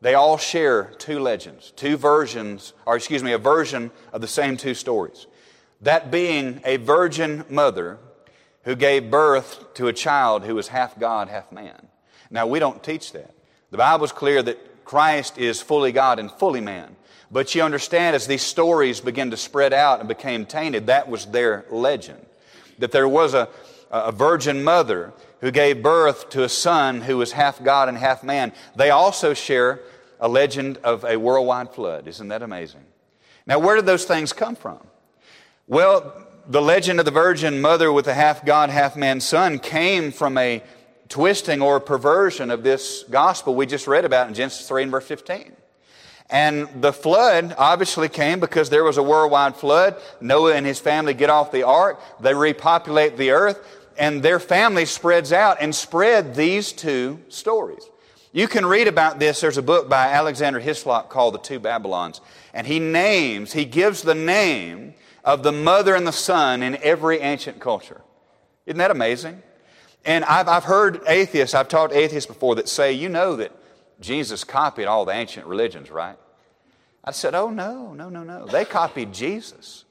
they 0.01 0.15
all 0.15 0.37
share 0.37 0.85
two 0.97 1.19
legends, 1.19 1.71
two 1.75 1.95
versions, 1.95 2.73
or 2.85 2.95
excuse 2.95 3.23
me, 3.23 3.33
a 3.33 3.37
version 3.37 3.91
of 4.11 4.21
the 4.21 4.27
same 4.27 4.57
two 4.57 4.73
stories. 4.73 5.27
That 5.81 6.11
being 6.11 6.61
a 6.65 6.77
virgin 6.77 7.45
mother 7.49 7.99
who 8.63 8.75
gave 8.75 9.11
birth 9.11 9.73
to 9.75 9.87
a 9.87 9.93
child 9.93 10.43
who 10.43 10.55
was 10.55 10.67
half 10.67 10.99
God, 10.99 11.29
half 11.29 11.51
man. 11.51 11.87
Now, 12.29 12.47
we 12.47 12.59
don't 12.59 12.83
teach 12.83 13.11
that. 13.13 13.33
The 13.69 13.77
Bible 13.77 14.05
is 14.05 14.11
clear 14.11 14.41
that 14.43 14.85
Christ 14.85 15.37
is 15.37 15.61
fully 15.61 15.91
God 15.91 16.19
and 16.19 16.31
fully 16.31 16.61
man. 16.61 16.95
But 17.31 17.55
you 17.55 17.61
understand, 17.63 18.15
as 18.15 18.27
these 18.27 18.41
stories 18.41 18.99
began 18.99 19.31
to 19.31 19.37
spread 19.37 19.71
out 19.71 19.99
and 19.99 20.07
became 20.07 20.45
tainted, 20.45 20.87
that 20.87 21.07
was 21.07 21.27
their 21.27 21.65
legend. 21.69 22.25
That 22.79 22.91
there 22.91 23.07
was 23.07 23.33
a, 23.33 23.47
a 23.89 24.11
virgin 24.11 24.63
mother 24.63 25.13
who 25.41 25.51
gave 25.51 25.83
birth 25.83 26.29
to 26.29 26.43
a 26.43 26.49
son 26.49 27.01
who 27.01 27.17
was 27.17 27.33
half 27.33 27.61
God 27.63 27.89
and 27.89 27.97
half 27.97 28.23
man. 28.23 28.53
They 28.75 28.91
also 28.91 29.33
share 29.33 29.81
a 30.19 30.27
legend 30.27 30.77
of 30.77 31.03
a 31.03 31.17
worldwide 31.17 31.73
flood. 31.73 32.07
Isn't 32.07 32.29
that 32.29 32.43
amazing? 32.43 32.85
Now, 33.45 33.59
where 33.59 33.75
did 33.75 33.87
those 33.87 34.05
things 34.05 34.33
come 34.33 34.55
from? 34.55 34.79
Well, 35.67 36.27
the 36.47 36.61
legend 36.61 36.99
of 36.99 37.05
the 37.05 37.11
virgin 37.11 37.59
mother 37.59 37.91
with 37.91 38.07
a 38.07 38.13
half 38.13 38.45
God, 38.45 38.69
half 38.69 38.95
man 38.95 39.19
son 39.19 39.57
came 39.57 40.11
from 40.11 40.37
a 40.37 40.63
twisting 41.09 41.61
or 41.61 41.79
perversion 41.79 42.51
of 42.51 42.63
this 42.63 43.03
gospel 43.09 43.55
we 43.55 43.65
just 43.65 43.87
read 43.87 44.05
about 44.05 44.27
in 44.27 44.33
Genesis 44.33 44.67
3 44.67 44.83
and 44.83 44.91
verse 44.91 45.07
15. 45.07 45.53
And 46.29 46.69
the 46.81 46.93
flood 46.93 47.55
obviously 47.57 48.07
came 48.07 48.39
because 48.39 48.69
there 48.69 48.85
was 48.85 48.97
a 48.97 49.03
worldwide 49.03 49.57
flood. 49.57 49.97
Noah 50.21 50.53
and 50.53 50.65
his 50.65 50.79
family 50.79 51.13
get 51.13 51.29
off 51.29 51.51
the 51.51 51.63
ark. 51.63 51.99
They 52.21 52.33
repopulate 52.33 53.17
the 53.17 53.31
earth 53.31 53.59
and 54.01 54.23
their 54.23 54.39
family 54.39 54.85
spreads 54.85 55.31
out 55.31 55.57
and 55.61 55.75
spread 55.75 56.33
these 56.33 56.71
two 56.71 57.19
stories. 57.29 57.87
You 58.31 58.47
can 58.47 58.65
read 58.65 58.87
about 58.87 59.19
this. 59.19 59.39
There's 59.41 59.59
a 59.59 59.61
book 59.61 59.87
by 59.87 60.07
Alexander 60.07 60.59
Hislop 60.59 61.09
called 61.09 61.35
The 61.35 61.37
Two 61.37 61.59
Babylons. 61.59 62.19
And 62.51 62.65
he 62.65 62.79
names, 62.79 63.53
he 63.53 63.63
gives 63.63 64.01
the 64.01 64.15
name 64.15 64.95
of 65.23 65.43
the 65.43 65.51
mother 65.51 65.93
and 65.93 66.07
the 66.07 66.11
son 66.11 66.63
in 66.63 66.77
every 66.81 67.19
ancient 67.19 67.59
culture. 67.59 68.01
Isn't 68.65 68.79
that 68.79 68.89
amazing? 68.89 69.43
And 70.03 70.25
I've, 70.25 70.47
I've 70.47 70.63
heard 70.63 71.03
atheists, 71.07 71.53
I've 71.53 71.67
talked 71.67 71.93
to 71.93 71.99
atheists 71.99 72.25
before 72.25 72.55
that 72.55 72.67
say, 72.67 72.93
you 72.93 73.07
know 73.07 73.35
that 73.35 73.51
Jesus 73.99 74.43
copied 74.43 74.87
all 74.87 75.05
the 75.05 75.13
ancient 75.13 75.45
religions, 75.45 75.91
right? 75.91 76.17
I 77.05 77.11
said, 77.11 77.35
oh, 77.35 77.51
no, 77.51 77.93
no, 77.93 78.09
no, 78.09 78.23
no. 78.23 78.47
They 78.47 78.65
copied 78.65 79.13
Jesus. 79.13 79.85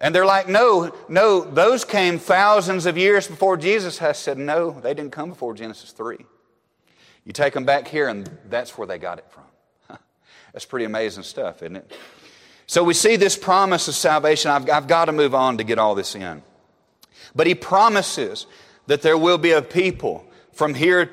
And 0.00 0.14
they're 0.14 0.26
like, 0.26 0.48
no, 0.48 0.94
no, 1.08 1.42
those 1.42 1.84
came 1.84 2.18
thousands 2.18 2.86
of 2.86 2.96
years 2.96 3.28
before 3.28 3.56
Jesus. 3.58 4.00
I 4.00 4.12
said, 4.12 4.38
no, 4.38 4.70
they 4.80 4.94
didn't 4.94 5.12
come 5.12 5.28
before 5.28 5.54
Genesis 5.54 5.92
3. 5.92 6.16
You 7.26 7.32
take 7.32 7.52
them 7.52 7.64
back 7.64 7.86
here, 7.86 8.08
and 8.08 8.28
that's 8.48 8.78
where 8.78 8.86
they 8.86 8.96
got 8.96 9.18
it 9.18 9.26
from. 9.28 9.98
that's 10.52 10.64
pretty 10.64 10.86
amazing 10.86 11.22
stuff, 11.22 11.62
isn't 11.62 11.76
it? 11.76 11.92
So 12.66 12.82
we 12.82 12.94
see 12.94 13.16
this 13.16 13.36
promise 13.36 13.88
of 13.88 13.94
salvation. 13.94 14.50
I've, 14.50 14.70
I've 14.70 14.86
got 14.86 15.06
to 15.06 15.12
move 15.12 15.34
on 15.34 15.58
to 15.58 15.64
get 15.64 15.78
all 15.78 15.94
this 15.94 16.14
in. 16.14 16.42
But 17.34 17.46
he 17.46 17.54
promises 17.54 18.46
that 18.86 19.02
there 19.02 19.18
will 19.18 19.38
be 19.38 19.50
a 19.50 19.60
people 19.60 20.24
from 20.52 20.74
here 20.74 21.10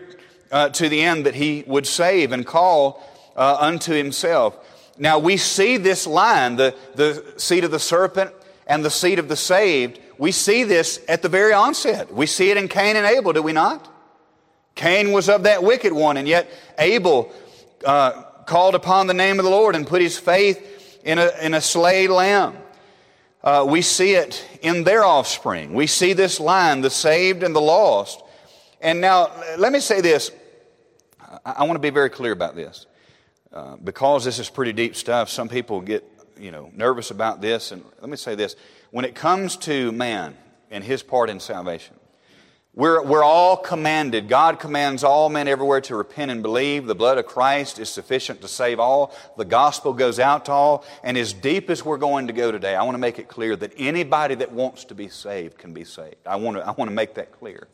uh, 0.49 0.69
to 0.69 0.87
the 0.87 1.01
end 1.01 1.25
that 1.25 1.35
he 1.35 1.63
would 1.67 1.85
save 1.85 2.31
and 2.31 2.45
call 2.45 3.03
uh, 3.35 3.57
unto 3.59 3.93
himself. 3.93 4.57
Now 4.97 5.19
we 5.19 5.35
see 5.35 5.77
this 5.77 6.07
line, 6.07 6.55
the, 6.55 6.73
the 6.95 7.33
seed 7.37 7.63
of 7.63 7.71
the 7.71 7.79
serpent 7.79 8.33
and 8.67 8.85
the 8.85 8.91
seed 8.91 9.17
of 9.17 9.27
the 9.27 9.35
saved. 9.35 9.99
We 10.19 10.31
see 10.31 10.63
this 10.63 10.99
at 11.07 11.21
the 11.21 11.29
very 11.29 11.53
onset. 11.53 12.13
We 12.13 12.27
see 12.27 12.51
it 12.51 12.57
in 12.57 12.67
Cain 12.67 12.95
and 12.95 13.05
Abel, 13.05 13.33
do 13.33 13.41
we 13.41 13.53
not? 13.53 13.91
Cain 14.75 15.11
was 15.11 15.27
of 15.27 15.43
that 15.43 15.63
wicked 15.63 15.91
one, 15.91 16.17
and 16.17 16.27
yet 16.27 16.49
Abel 16.77 17.31
uh, 17.83 18.21
called 18.45 18.75
upon 18.75 19.07
the 19.07 19.13
name 19.13 19.39
of 19.39 19.45
the 19.45 19.51
Lord 19.51 19.75
and 19.75 19.87
put 19.87 20.01
his 20.01 20.19
faith 20.19 21.01
in 21.03 21.17
a, 21.17 21.31
in 21.41 21.53
a 21.53 21.61
slayed 21.61 22.11
lamb. 22.11 22.57
Uh, 23.43 23.65
we 23.67 23.81
see 23.81 24.13
it 24.13 24.45
in 24.61 24.83
their 24.83 25.03
offspring. 25.03 25.73
We 25.73 25.87
see 25.87 26.13
this 26.13 26.39
line, 26.39 26.81
the 26.81 26.89
saved 26.89 27.43
and 27.43 27.55
the 27.55 27.61
lost. 27.61 28.21
And 28.81 28.99
now, 29.01 29.31
let 29.57 29.71
me 29.71 29.79
say 29.79 30.01
this. 30.01 30.31
I, 31.19 31.55
I 31.57 31.63
want 31.63 31.73
to 31.73 31.79
be 31.79 31.89
very 31.89 32.09
clear 32.09 32.31
about 32.31 32.55
this. 32.55 32.85
Uh, 33.53 33.77
because 33.77 34.25
this 34.25 34.39
is 34.39 34.49
pretty 34.49 34.73
deep 34.73 34.95
stuff, 34.95 35.29
some 35.29 35.47
people 35.47 35.81
get 35.81 36.03
you 36.39 36.51
know, 36.51 36.71
nervous 36.73 37.11
about 37.11 37.41
this. 37.41 37.71
And 37.71 37.83
let 38.01 38.09
me 38.09 38.17
say 38.17 38.35
this. 38.35 38.55
When 38.91 39.05
it 39.05 39.15
comes 39.15 39.55
to 39.57 39.91
man 39.91 40.35
and 40.71 40.83
his 40.83 41.03
part 41.03 41.29
in 41.29 41.39
salvation, 41.39 41.95
we're, 42.77 43.01
we're 43.01 43.23
all 43.23 43.57
commanded. 43.57 44.27
God 44.29 44.59
commands 44.59 45.03
all 45.03 45.29
men 45.29 45.47
everywhere 45.47 45.81
to 45.81 45.95
repent 45.95 46.29
and 46.29 46.43
believe. 46.43 46.85
The 46.85 46.93
blood 46.93 47.17
of 47.17 47.25
Christ 47.25 47.79
is 47.79 47.89
sufficient 47.89 48.41
to 48.41 48.47
save 48.47 48.79
all. 48.79 49.15
The 49.35 49.45
gospel 49.45 49.93
goes 49.93 50.19
out 50.19 50.45
to 50.45 50.51
all. 50.51 50.85
And 51.03 51.17
as 51.17 51.33
deep 51.33 51.71
as 51.71 51.83
we're 51.83 51.97
going 51.97 52.27
to 52.27 52.33
go 52.33 52.51
today, 52.51 52.75
I 52.75 52.83
want 52.83 52.93
to 52.93 52.99
make 52.99 53.17
it 53.17 53.27
clear 53.27 53.55
that 53.55 53.73
anybody 53.77 54.35
that 54.35 54.51
wants 54.51 54.85
to 54.85 54.93
be 54.93 55.07
saved 55.09 55.57
can 55.57 55.73
be 55.73 55.85
saved. 55.85 56.17
I 56.23 56.35
want 56.35 56.57
to, 56.57 56.67
I 56.67 56.69
want 56.69 56.87
to 56.89 56.95
make 56.95 57.15
that 57.15 57.31
clear. 57.31 57.67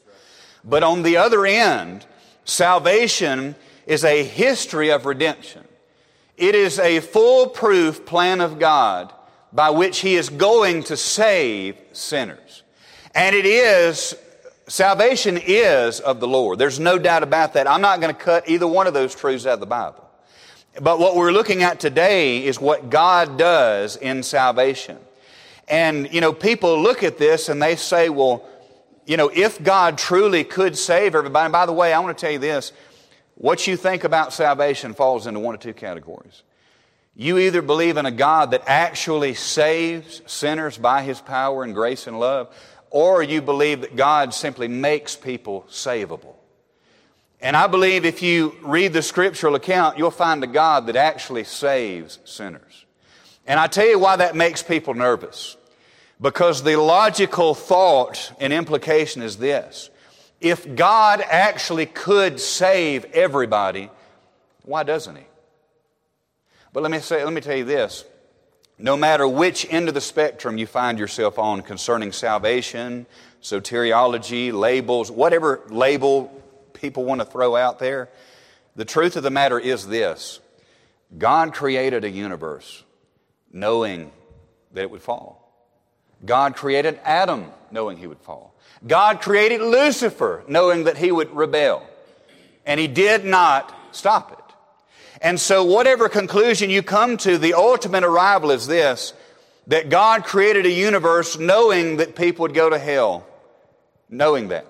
But 0.63 0.83
on 0.83 1.03
the 1.03 1.17
other 1.17 1.45
end, 1.45 2.05
salvation 2.45 3.55
is 3.85 4.05
a 4.05 4.23
history 4.23 4.89
of 4.89 5.05
redemption. 5.05 5.65
It 6.37 6.55
is 6.55 6.79
a 6.79 6.99
foolproof 6.99 8.05
plan 8.05 8.41
of 8.41 8.59
God 8.59 9.13
by 9.51 9.69
which 9.69 9.99
He 9.99 10.15
is 10.15 10.29
going 10.29 10.83
to 10.83 10.97
save 10.97 11.77
sinners. 11.91 12.63
And 13.13 13.35
it 13.35 13.45
is 13.45 14.15
Salvation 14.67 15.37
is 15.37 15.99
of 15.99 16.21
the 16.21 16.27
Lord. 16.27 16.57
There's 16.57 16.79
no 16.79 16.97
doubt 16.97 17.21
about 17.21 17.53
that. 17.53 17.67
I'm 17.67 17.81
not 17.81 17.99
going 17.99 18.15
to 18.15 18.19
cut 18.19 18.47
either 18.47 18.67
one 18.67 18.87
of 18.87 18.93
those 18.93 19.13
truths 19.13 19.45
out 19.45 19.55
of 19.55 19.59
the 19.59 19.65
Bible. 19.65 20.09
But 20.81 20.99
what 20.99 21.15
we're 21.15 21.31
looking 21.31 21.63
at 21.63 21.79
today 21.79 22.43
is 22.43 22.61
what 22.61 22.89
God 22.89 23.37
does 23.37 23.97
in 23.97 24.23
salvation. 24.23 24.97
And, 25.67 26.11
you 26.13 26.21
know, 26.21 26.31
people 26.31 26.81
look 26.81 27.03
at 27.03 27.17
this 27.17 27.49
and 27.49 27.61
they 27.61 27.75
say, 27.75 28.09
well, 28.09 28.47
you 29.05 29.17
know, 29.17 29.29
if 29.33 29.61
God 29.61 29.97
truly 29.97 30.45
could 30.45 30.77
save 30.77 31.13
everybody, 31.13 31.51
by 31.51 31.65
the 31.65 31.73
way, 31.73 31.93
I 31.93 31.99
want 31.99 32.17
to 32.17 32.21
tell 32.21 32.31
you 32.31 32.39
this 32.39 32.71
what 33.35 33.67
you 33.67 33.75
think 33.75 34.03
about 34.03 34.33
salvation 34.33 34.93
falls 34.93 35.27
into 35.27 35.39
one 35.39 35.55
of 35.55 35.61
two 35.61 35.73
categories. 35.73 36.43
You 37.15 37.37
either 37.37 37.61
believe 37.61 37.97
in 37.97 38.05
a 38.05 38.11
God 38.11 38.51
that 38.51 38.63
actually 38.65 39.33
saves 39.33 40.21
sinners 40.25 40.77
by 40.77 41.03
his 41.03 41.21
power 41.21 41.63
and 41.63 41.73
grace 41.73 42.07
and 42.07 42.19
love, 42.19 42.55
or 42.89 43.21
you 43.21 43.41
believe 43.41 43.81
that 43.81 43.95
God 43.95 44.33
simply 44.33 44.67
makes 44.67 45.15
people 45.15 45.65
savable. 45.69 46.35
And 47.41 47.57
I 47.57 47.67
believe 47.67 48.05
if 48.05 48.21
you 48.21 48.55
read 48.61 48.93
the 48.93 49.01
scriptural 49.01 49.55
account, 49.55 49.97
you'll 49.97 50.11
find 50.11 50.43
a 50.43 50.47
God 50.47 50.87
that 50.87 50.95
actually 50.95 51.43
saves 51.43 52.19
sinners. 52.23 52.85
And 53.45 53.59
I 53.59 53.67
tell 53.67 53.85
you 53.85 53.99
why 53.99 54.15
that 54.15 54.35
makes 54.35 54.63
people 54.63 54.93
nervous. 54.93 55.57
Because 56.21 56.63
the 56.63 56.77
logical 56.77 57.53
thought 57.53 58.31
and 58.39 58.53
implication 58.53 59.21
is 59.21 59.37
this. 59.37 59.89
If 60.43 60.75
God 60.75 61.23
actually 61.25 61.85
could 61.85 62.37
save 62.37 63.05
everybody, 63.05 63.89
why 64.63 64.83
doesn't 64.83 65.15
He? 65.15 65.23
But 66.73 66.83
let 66.83 66.91
me 66.91 66.99
say, 66.99 67.23
let 67.23 67.33
me 67.33 67.39
tell 67.39 67.55
you 67.55 67.63
this 67.63 68.03
no 68.77 68.97
matter 68.97 69.25
which 69.25 69.65
end 69.69 69.87
of 69.87 69.93
the 69.93 70.01
spectrum 70.01 70.57
you 70.57 70.67
find 70.67 70.99
yourself 70.99 71.39
on 71.39 71.61
concerning 71.61 72.11
salvation, 72.11 73.05
soteriology, 73.41 74.51
labels, 74.51 75.09
whatever 75.09 75.61
label 75.69 76.25
people 76.73 77.05
want 77.05 77.21
to 77.21 77.25
throw 77.25 77.55
out 77.55 77.79
there, 77.79 78.09
the 78.75 78.83
truth 78.83 79.15
of 79.15 79.23
the 79.23 79.29
matter 79.29 79.57
is 79.57 79.87
this 79.87 80.41
God 81.17 81.53
created 81.53 82.03
a 82.03 82.09
universe 82.09 82.83
knowing 83.53 84.11
that 84.73 84.81
it 84.81 84.91
would 84.91 85.01
fall. 85.01 85.39
God 86.25 86.55
created 86.55 86.99
Adam 87.05 87.45
knowing 87.71 87.97
he 87.97 88.07
would 88.07 88.19
fall. 88.19 88.52
God 88.85 89.21
created 89.21 89.61
Lucifer 89.61 90.43
knowing 90.47 90.85
that 90.85 90.97
he 90.97 91.11
would 91.11 91.33
rebel. 91.35 91.87
And 92.65 92.79
he 92.79 92.87
did 92.87 93.25
not 93.25 93.73
stop 93.91 94.31
it. 94.31 94.39
And 95.21 95.39
so, 95.39 95.63
whatever 95.63 96.09
conclusion 96.09 96.69
you 96.69 96.83
come 96.83 97.17
to, 97.17 97.37
the 97.37 97.53
ultimate 97.53 98.03
arrival 98.03 98.51
is 98.51 98.67
this 98.67 99.13
that 99.67 99.89
God 99.89 100.25
created 100.25 100.65
a 100.65 100.71
universe 100.71 101.39
knowing 101.39 101.97
that 101.97 102.15
people 102.15 102.43
would 102.43 102.53
go 102.53 102.69
to 102.69 102.77
hell, 102.77 103.25
knowing 104.09 104.49
that. 104.49 104.67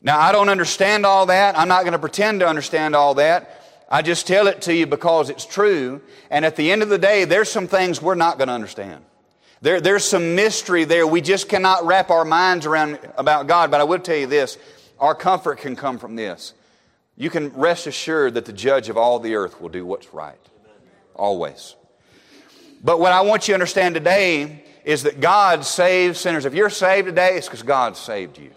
Now, 0.00 0.20
I 0.20 0.30
don't 0.30 0.48
understand 0.48 1.04
all 1.04 1.26
that. 1.26 1.58
I'm 1.58 1.66
not 1.66 1.82
going 1.82 1.92
to 1.92 1.98
pretend 1.98 2.40
to 2.40 2.48
understand 2.48 2.94
all 2.94 3.14
that. 3.14 3.62
I 3.88 4.02
just 4.02 4.26
tell 4.26 4.46
it 4.46 4.62
to 4.62 4.74
you 4.74 4.86
because 4.86 5.30
it's 5.30 5.44
true. 5.44 6.00
And 6.30 6.44
at 6.44 6.54
the 6.54 6.70
end 6.70 6.82
of 6.82 6.88
the 6.88 6.98
day, 6.98 7.24
there's 7.24 7.50
some 7.50 7.66
things 7.66 8.00
we're 8.00 8.14
not 8.14 8.38
going 8.38 8.48
to 8.48 8.54
understand. 8.54 9.04
There, 9.62 9.80
there's 9.80 10.04
some 10.04 10.34
mystery 10.34 10.84
there. 10.84 11.06
We 11.06 11.20
just 11.20 11.48
cannot 11.48 11.86
wrap 11.86 12.10
our 12.10 12.24
minds 12.24 12.66
around 12.66 12.98
about 13.16 13.46
God. 13.46 13.70
But 13.70 13.80
I 13.80 13.84
will 13.84 13.98
tell 13.98 14.16
you 14.16 14.26
this 14.26 14.58
our 14.98 15.14
comfort 15.14 15.58
can 15.58 15.76
come 15.76 15.98
from 15.98 16.16
this 16.16 16.54
you 17.16 17.30
can 17.30 17.48
rest 17.54 17.86
assured 17.86 18.34
that 18.34 18.44
the 18.44 18.52
judge 18.52 18.88
of 18.88 18.96
all 18.96 19.18
the 19.18 19.34
earth 19.34 19.60
will 19.60 19.70
do 19.70 19.86
what's 19.86 20.12
right. 20.12 20.38
Always. 21.14 21.74
But 22.84 23.00
what 23.00 23.12
I 23.12 23.22
want 23.22 23.48
you 23.48 23.52
to 23.52 23.54
understand 23.54 23.94
today 23.94 24.64
is 24.84 25.02
that 25.04 25.18
God 25.20 25.64
saves 25.64 26.20
sinners. 26.20 26.44
If 26.44 26.54
you're 26.54 26.70
saved 26.70 27.06
today, 27.06 27.36
it's 27.36 27.46
because 27.46 27.62
God 27.62 27.96
saved 27.96 28.38
you. 28.38 28.50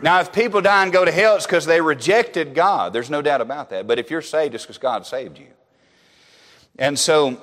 Now, 0.00 0.20
if 0.20 0.32
people 0.32 0.60
die 0.60 0.84
and 0.84 0.92
go 0.92 1.04
to 1.04 1.10
hell, 1.10 1.36
it's 1.36 1.46
because 1.46 1.66
they 1.66 1.80
rejected 1.80 2.54
God. 2.54 2.92
There's 2.92 3.10
no 3.10 3.22
doubt 3.22 3.40
about 3.40 3.70
that. 3.70 3.86
But 3.86 3.98
if 3.98 4.10
you're 4.10 4.22
saved, 4.22 4.54
it's 4.54 4.64
because 4.64 4.78
God 4.78 5.04
saved 5.04 5.38
you. 5.38 5.48
And 6.78 6.98
so 6.98 7.40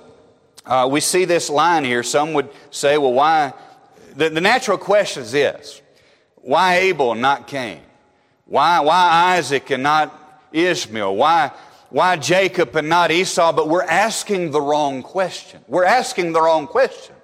uh, 0.66 0.88
we 0.90 1.00
see 1.00 1.26
this 1.26 1.50
line 1.50 1.84
here. 1.84 2.04
Some 2.04 2.34
would 2.34 2.50
say, 2.72 2.98
well, 2.98 3.14
why? 3.14 3.54
The, 4.16 4.30
the 4.30 4.42
natural 4.42 4.78
question 4.78 5.24
is 5.24 5.32
this 5.32 5.82
why 6.36 6.76
Abel 6.76 7.14
and 7.14 7.22
not 7.22 7.48
Cain? 7.48 7.82
Why, 8.46 8.82
why 8.82 9.36
Isaac 9.38 9.70
and 9.72 9.84
not 9.84 10.14
Ishmael? 10.52 11.16
Why, 11.16 11.52
why 11.90 12.18
Jacob 12.18 12.76
and 12.76 12.90
not 12.90 13.12
Esau? 13.12 13.54
But 13.54 13.70
we're 13.70 13.84
asking 13.84 14.52
the 14.52 14.62
wrong 14.62 15.02
question. 15.02 15.62
We're 15.68 15.86
asking 15.86 16.34
the 16.34 16.42
wrong 16.42 16.68
question. 16.68 17.16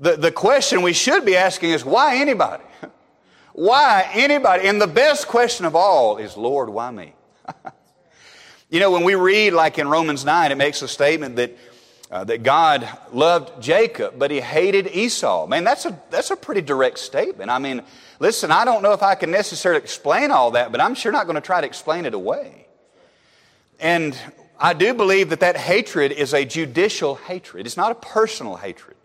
The, 0.00 0.16
the 0.16 0.30
question 0.30 0.82
we 0.82 0.92
should 0.92 1.24
be 1.24 1.36
asking 1.36 1.70
is 1.70 1.84
why 1.84 2.16
anybody? 2.16 2.64
Why 3.52 4.08
anybody? 4.12 4.68
And 4.68 4.80
the 4.80 4.86
best 4.86 5.26
question 5.26 5.66
of 5.66 5.74
all 5.74 6.18
is, 6.18 6.36
Lord, 6.36 6.68
why 6.68 6.92
me? 6.92 7.12
you 8.70 8.78
know, 8.78 8.92
when 8.92 9.02
we 9.02 9.16
read, 9.16 9.52
like 9.52 9.80
in 9.80 9.88
Romans 9.88 10.24
9, 10.24 10.52
it 10.52 10.54
makes 10.54 10.80
a 10.82 10.86
statement 10.86 11.34
that, 11.36 11.58
uh, 12.10 12.24
that 12.24 12.42
God 12.42 12.88
loved 13.12 13.62
Jacob, 13.62 14.14
but 14.18 14.30
he 14.30 14.40
hated 14.40 14.86
Esau. 14.86 15.46
Man, 15.46 15.64
that's 15.64 15.84
a, 15.84 16.00
that's 16.10 16.30
a 16.30 16.36
pretty 16.36 16.62
direct 16.62 16.98
statement. 16.98 17.50
I 17.50 17.58
mean, 17.58 17.82
Listen, 18.20 18.50
I 18.50 18.64
don't 18.64 18.82
know 18.82 18.92
if 18.92 19.02
I 19.02 19.14
can 19.14 19.30
necessarily 19.30 19.80
explain 19.80 20.30
all 20.30 20.52
that, 20.52 20.72
but 20.72 20.80
I'm 20.80 20.94
sure 20.94 21.12
not 21.12 21.26
going 21.26 21.36
to 21.36 21.40
try 21.40 21.60
to 21.60 21.66
explain 21.66 22.04
it 22.04 22.14
away. 22.14 22.66
And 23.78 24.16
I 24.58 24.72
do 24.72 24.92
believe 24.92 25.30
that 25.30 25.40
that 25.40 25.56
hatred 25.56 26.10
is 26.10 26.34
a 26.34 26.44
judicial 26.44 27.14
hatred. 27.14 27.66
It's 27.66 27.76
not 27.76 27.92
a 27.92 27.94
personal 27.94 28.56
hatred. 28.56 28.96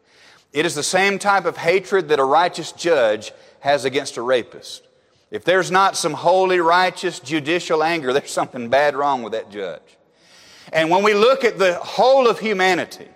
It 0.51 0.65
is 0.65 0.73
the 0.73 0.83
same 0.83 1.19
type 1.19 1.45
of 1.45 1.57
hatred 1.57 2.09
that 2.09 2.19
a 2.19 2.23
righteous 2.23 2.71
judge 2.71 3.31
has 3.59 3.85
against 3.85 4.17
a 4.17 4.21
rapist. 4.21 4.87
If 5.29 5.45
there's 5.45 5.69
not 5.69 5.95
some 5.95 6.13
holy, 6.13 6.59
righteous, 6.59 7.19
judicial 7.19 7.83
anger, 7.83 8.13
there's 8.13 8.31
something 8.31 8.69
bad 8.69 8.95
wrong 8.95 9.21
with 9.21 9.33
that 9.33 9.51
judge. 9.51 9.81
And 10.73 10.89
when 10.89 11.03
we 11.03 11.13
look 11.13 11.43
at 11.43 11.57
the 11.57 11.75
whole 11.75 12.27
of 12.27 12.39
humanity, 12.39 13.07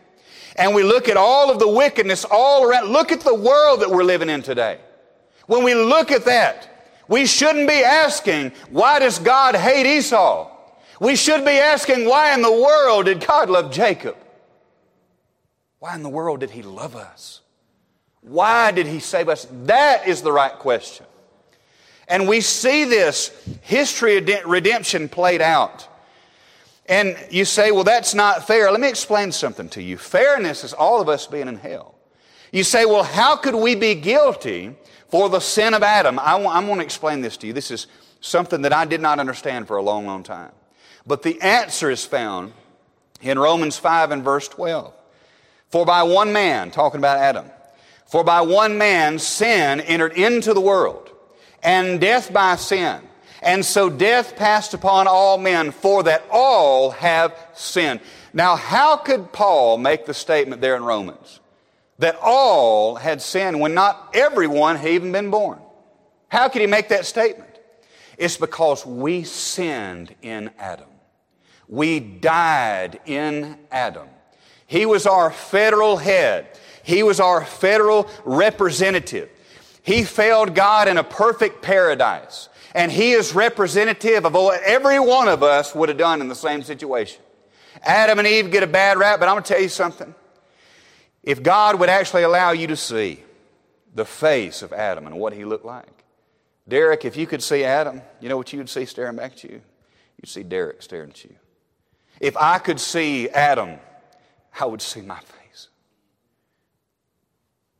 and 0.55 0.73
we 0.73 0.83
look 0.83 1.09
at 1.09 1.17
all 1.17 1.51
of 1.51 1.59
the 1.59 1.67
wickedness 1.67 2.25
all 2.29 2.63
around, 2.63 2.89
look 2.89 3.11
at 3.11 3.21
the 3.21 3.33
world 3.33 3.81
that 3.81 3.89
we're 3.89 4.03
living 4.03 4.29
in 4.29 4.41
today. 4.41 4.79
When 5.47 5.63
we 5.63 5.75
look 5.75 6.11
at 6.11 6.25
that, 6.25 6.69
we 7.07 7.25
shouldn't 7.25 7.67
be 7.67 7.83
asking, 7.83 8.51
why 8.69 8.99
does 8.99 9.19
God 9.19 9.55
hate 9.55 9.85
Esau? 9.85 10.51
We 10.99 11.15
should 11.15 11.45
be 11.45 11.51
asking, 11.51 12.07
why 12.07 12.33
in 12.33 12.41
the 12.41 12.51
world 12.51 13.05
did 13.05 13.25
God 13.25 13.49
love 13.49 13.71
Jacob? 13.71 14.17
Why 15.79 15.95
in 15.95 16.03
the 16.03 16.09
world 16.09 16.39
did 16.39 16.49
he 16.49 16.63
love 16.63 16.95
us? 16.95 17.41
Why 18.21 18.71
did 18.71 18.87
he 18.87 18.99
save 18.99 19.29
us? 19.29 19.47
That 19.65 20.07
is 20.07 20.21
the 20.21 20.31
right 20.31 20.53
question. 20.53 21.05
And 22.07 22.27
we 22.27 22.41
see 22.41 22.83
this 22.83 23.31
history 23.61 24.17
of 24.17 24.45
redemption 24.45 25.07
played 25.07 25.41
out. 25.41 25.87
And 26.88 27.17
you 27.30 27.43
say, 27.43 27.71
well, 27.71 27.84
that's 27.84 28.13
not 28.13 28.47
fair. 28.47 28.71
Let 28.71 28.80
me 28.80 28.88
explain 28.88 29.32
something 29.32 29.67
to 29.69 29.82
you. 29.82 29.97
Fairness 29.97 30.63
is 30.63 30.73
all 30.73 31.02
of 31.02 31.10
us 31.10 31.28
being 31.28 31.47
in 31.47 31.58
hell. 31.58 31.95
You 32.52 32.63
say, 32.63 32.86
well, 32.86 33.04
how 33.04 33.36
could 33.36 33.56
we 33.56 33.76
be 33.76 33.93
guilty 33.95 34.76
for 35.10 35.30
the 35.30 35.41
sin 35.41 35.73
of 35.73 35.84
Adam? 35.84 36.17
I 36.17 36.36
want, 36.36 36.80
to 36.80 36.86
explain 36.86 37.21
this 37.21 37.36
to 37.38 37.47
you. 37.47 37.54
This 37.54 37.71
is 37.71 37.88
something 38.21 38.62
that 38.62 38.71
I 38.71 38.86
did 38.86 39.02
not 39.02 39.19
understand 39.19 39.67
for 39.67 39.78
a 39.78 39.82
long, 39.82 40.06
long 40.06 40.23
time. 40.23 40.52
But 41.06 41.23
the 41.23 41.41
answer 41.41 41.89
is 41.89 42.06
found 42.06 42.54
in 43.21 43.38
Romans 43.38 43.78
5 43.78 44.12
and 44.12 44.23
verse 44.23 44.47
12. 44.47 44.93
For 45.69 45.86
by 45.86 46.04
one 46.04 46.32
man, 46.32 46.71
talking 46.71 47.00
about 47.00 47.17
Adam, 47.17 47.52
for 48.06 48.23
by 48.23 48.41
one 48.41 48.78
man 48.78 49.19
sin 49.19 49.82
entered 49.82 50.13
into 50.13 50.54
the 50.54 50.62
world, 50.62 51.10
and 51.62 52.00
death 52.00 52.32
by 52.32 52.56
sin. 52.56 53.02
And 53.47 53.65
so 53.65 53.89
death 53.89 54.36
passed 54.36 54.73
upon 54.73 55.07
all 55.07 55.38
men, 55.38 55.71
for 55.71 56.03
that 56.03 56.25
all 56.29 56.91
have 56.91 57.33
sinned. 57.53 58.01
Now, 58.33 58.57
how 58.57 58.97
could 58.97 59.31
Paul 59.31 59.77
make 59.77 60.05
the 60.05 60.13
statement 60.13 60.62
there 60.62 60.75
in 60.75 60.83
Romans 60.83 61.39
that 61.97 62.19
all 62.21 62.95
had 62.95 63.21
sinned 63.21 63.62
when 63.62 63.73
not 63.73 64.10
everyone 64.13 64.75
had 64.75 64.89
even 64.89 65.13
been 65.13 65.31
born? 65.31 65.60
How 66.27 66.49
could 66.49 66.60
he 66.60 66.67
make 66.67 66.89
that 66.89 67.05
statement? 67.05 67.57
It's 68.17 68.36
because 68.36 68.86
we 68.86 69.23
sinned 69.23 70.13
in 70.21 70.51
Adam. 70.60 70.89
We 71.69 72.01
died 72.01 72.99
in 73.05 73.57
Adam. 73.71 74.10
He 74.65 74.86
was 74.86 75.07
our 75.07 75.31
federal 75.31 75.95
head. 75.95 76.47
He 76.83 77.01
was 77.01 77.21
our 77.21 77.45
federal 77.45 78.10
representative. 78.25 79.29
He 79.83 80.03
failed 80.03 80.53
God 80.53 80.89
in 80.89 80.97
a 80.97 81.03
perfect 81.03 81.62
paradise. 81.62 82.49
And 82.77 82.91
he 82.91 83.13
is 83.13 83.33
representative 83.33 84.23
of 84.23 84.33
what 84.33 84.61
every 84.61 84.99
one 84.99 85.27
of 85.27 85.41
us 85.41 85.73
would 85.73 85.89
have 85.89 85.97
done 85.97 86.21
in 86.21 86.27
the 86.27 86.35
same 86.35 86.61
situation. 86.61 87.19
Adam 87.81 88.19
and 88.19 88.27
Eve 88.27 88.51
get 88.51 88.61
a 88.61 88.67
bad 88.67 88.99
rap, 88.99 89.19
but 89.19 89.27
I'm 89.27 89.33
going 89.33 89.43
to 89.43 89.51
tell 89.51 89.61
you 89.61 89.67
something. 89.67 90.13
If 91.23 91.41
God 91.41 91.79
would 91.79 91.89
actually 91.89 92.21
allow 92.21 92.51
you 92.51 92.67
to 92.67 92.75
see 92.75 93.23
the 93.95 94.05
face 94.05 94.61
of 94.61 94.73
Adam 94.73 95.07
and 95.07 95.17
what 95.17 95.33
he 95.33 95.43
looked 95.43 95.65
like, 95.65 96.03
Derek, 96.67 97.03
if 97.03 97.17
you 97.17 97.25
could 97.25 97.41
see 97.41 97.63
Adam, 97.63 98.03
you 98.21 98.29
know 98.29 98.37
what 98.37 98.53
you 98.53 98.59
would 98.59 98.69
see 98.69 98.85
staring 98.85 99.15
back 99.15 99.31
at 99.31 99.43
you? 99.43 99.59
You'd 100.21 100.29
see 100.29 100.43
Derek 100.43 100.83
staring 100.83 101.09
at 101.09 101.23
you. 101.23 101.33
If 102.19 102.37
I 102.37 102.59
could 102.59 102.79
see 102.79 103.27
Adam, 103.29 103.79
I 104.59 104.65
would 104.65 104.83
see 104.83 105.01
my 105.01 105.19
face. 105.19 105.69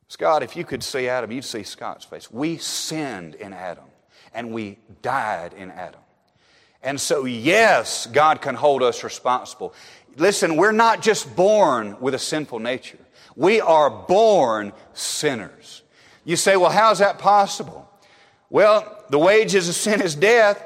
Scott, 0.08 0.42
if 0.42 0.56
you 0.56 0.64
could 0.64 0.82
see 0.82 1.08
Adam, 1.08 1.30
you'd 1.30 1.44
see 1.44 1.62
Scott's 1.62 2.04
face. 2.04 2.32
We 2.32 2.56
sinned 2.56 3.36
in 3.36 3.52
Adam 3.52 3.84
and 4.34 4.52
we 4.52 4.78
died 5.02 5.52
in 5.54 5.70
Adam. 5.70 6.00
And 6.82 7.00
so, 7.00 7.24
yes, 7.24 8.06
God 8.06 8.40
can 8.40 8.54
hold 8.54 8.82
us 8.82 9.02
responsible. 9.02 9.74
Listen, 10.16 10.56
we're 10.56 10.72
not 10.72 11.02
just 11.02 11.34
born 11.34 11.96
with 12.00 12.14
a 12.14 12.18
sinful 12.18 12.60
nature. 12.60 12.98
We 13.36 13.60
are 13.60 13.90
born 13.90 14.72
sinners. 14.92 15.82
You 16.24 16.36
say, 16.36 16.56
well, 16.56 16.70
how's 16.70 16.98
that 16.98 17.18
possible? 17.18 17.88
Well, 18.50 19.04
the 19.10 19.18
wages 19.18 19.68
of 19.68 19.74
sin 19.74 20.02
is 20.02 20.14
death. 20.14 20.64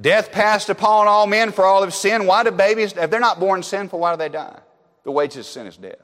Death 0.00 0.30
passed 0.30 0.68
upon 0.68 1.08
all 1.08 1.26
men 1.26 1.52
for 1.52 1.64
all 1.64 1.82
of 1.82 1.94
sin. 1.94 2.26
Why 2.26 2.42
do 2.42 2.50
babies, 2.50 2.94
if 2.96 3.10
they're 3.10 3.20
not 3.20 3.40
born 3.40 3.62
sinful, 3.62 3.98
why 3.98 4.12
do 4.12 4.18
they 4.18 4.28
die? 4.28 4.58
The 5.04 5.10
wages 5.10 5.38
of 5.38 5.46
sin 5.46 5.66
is 5.66 5.76
death. 5.76 5.96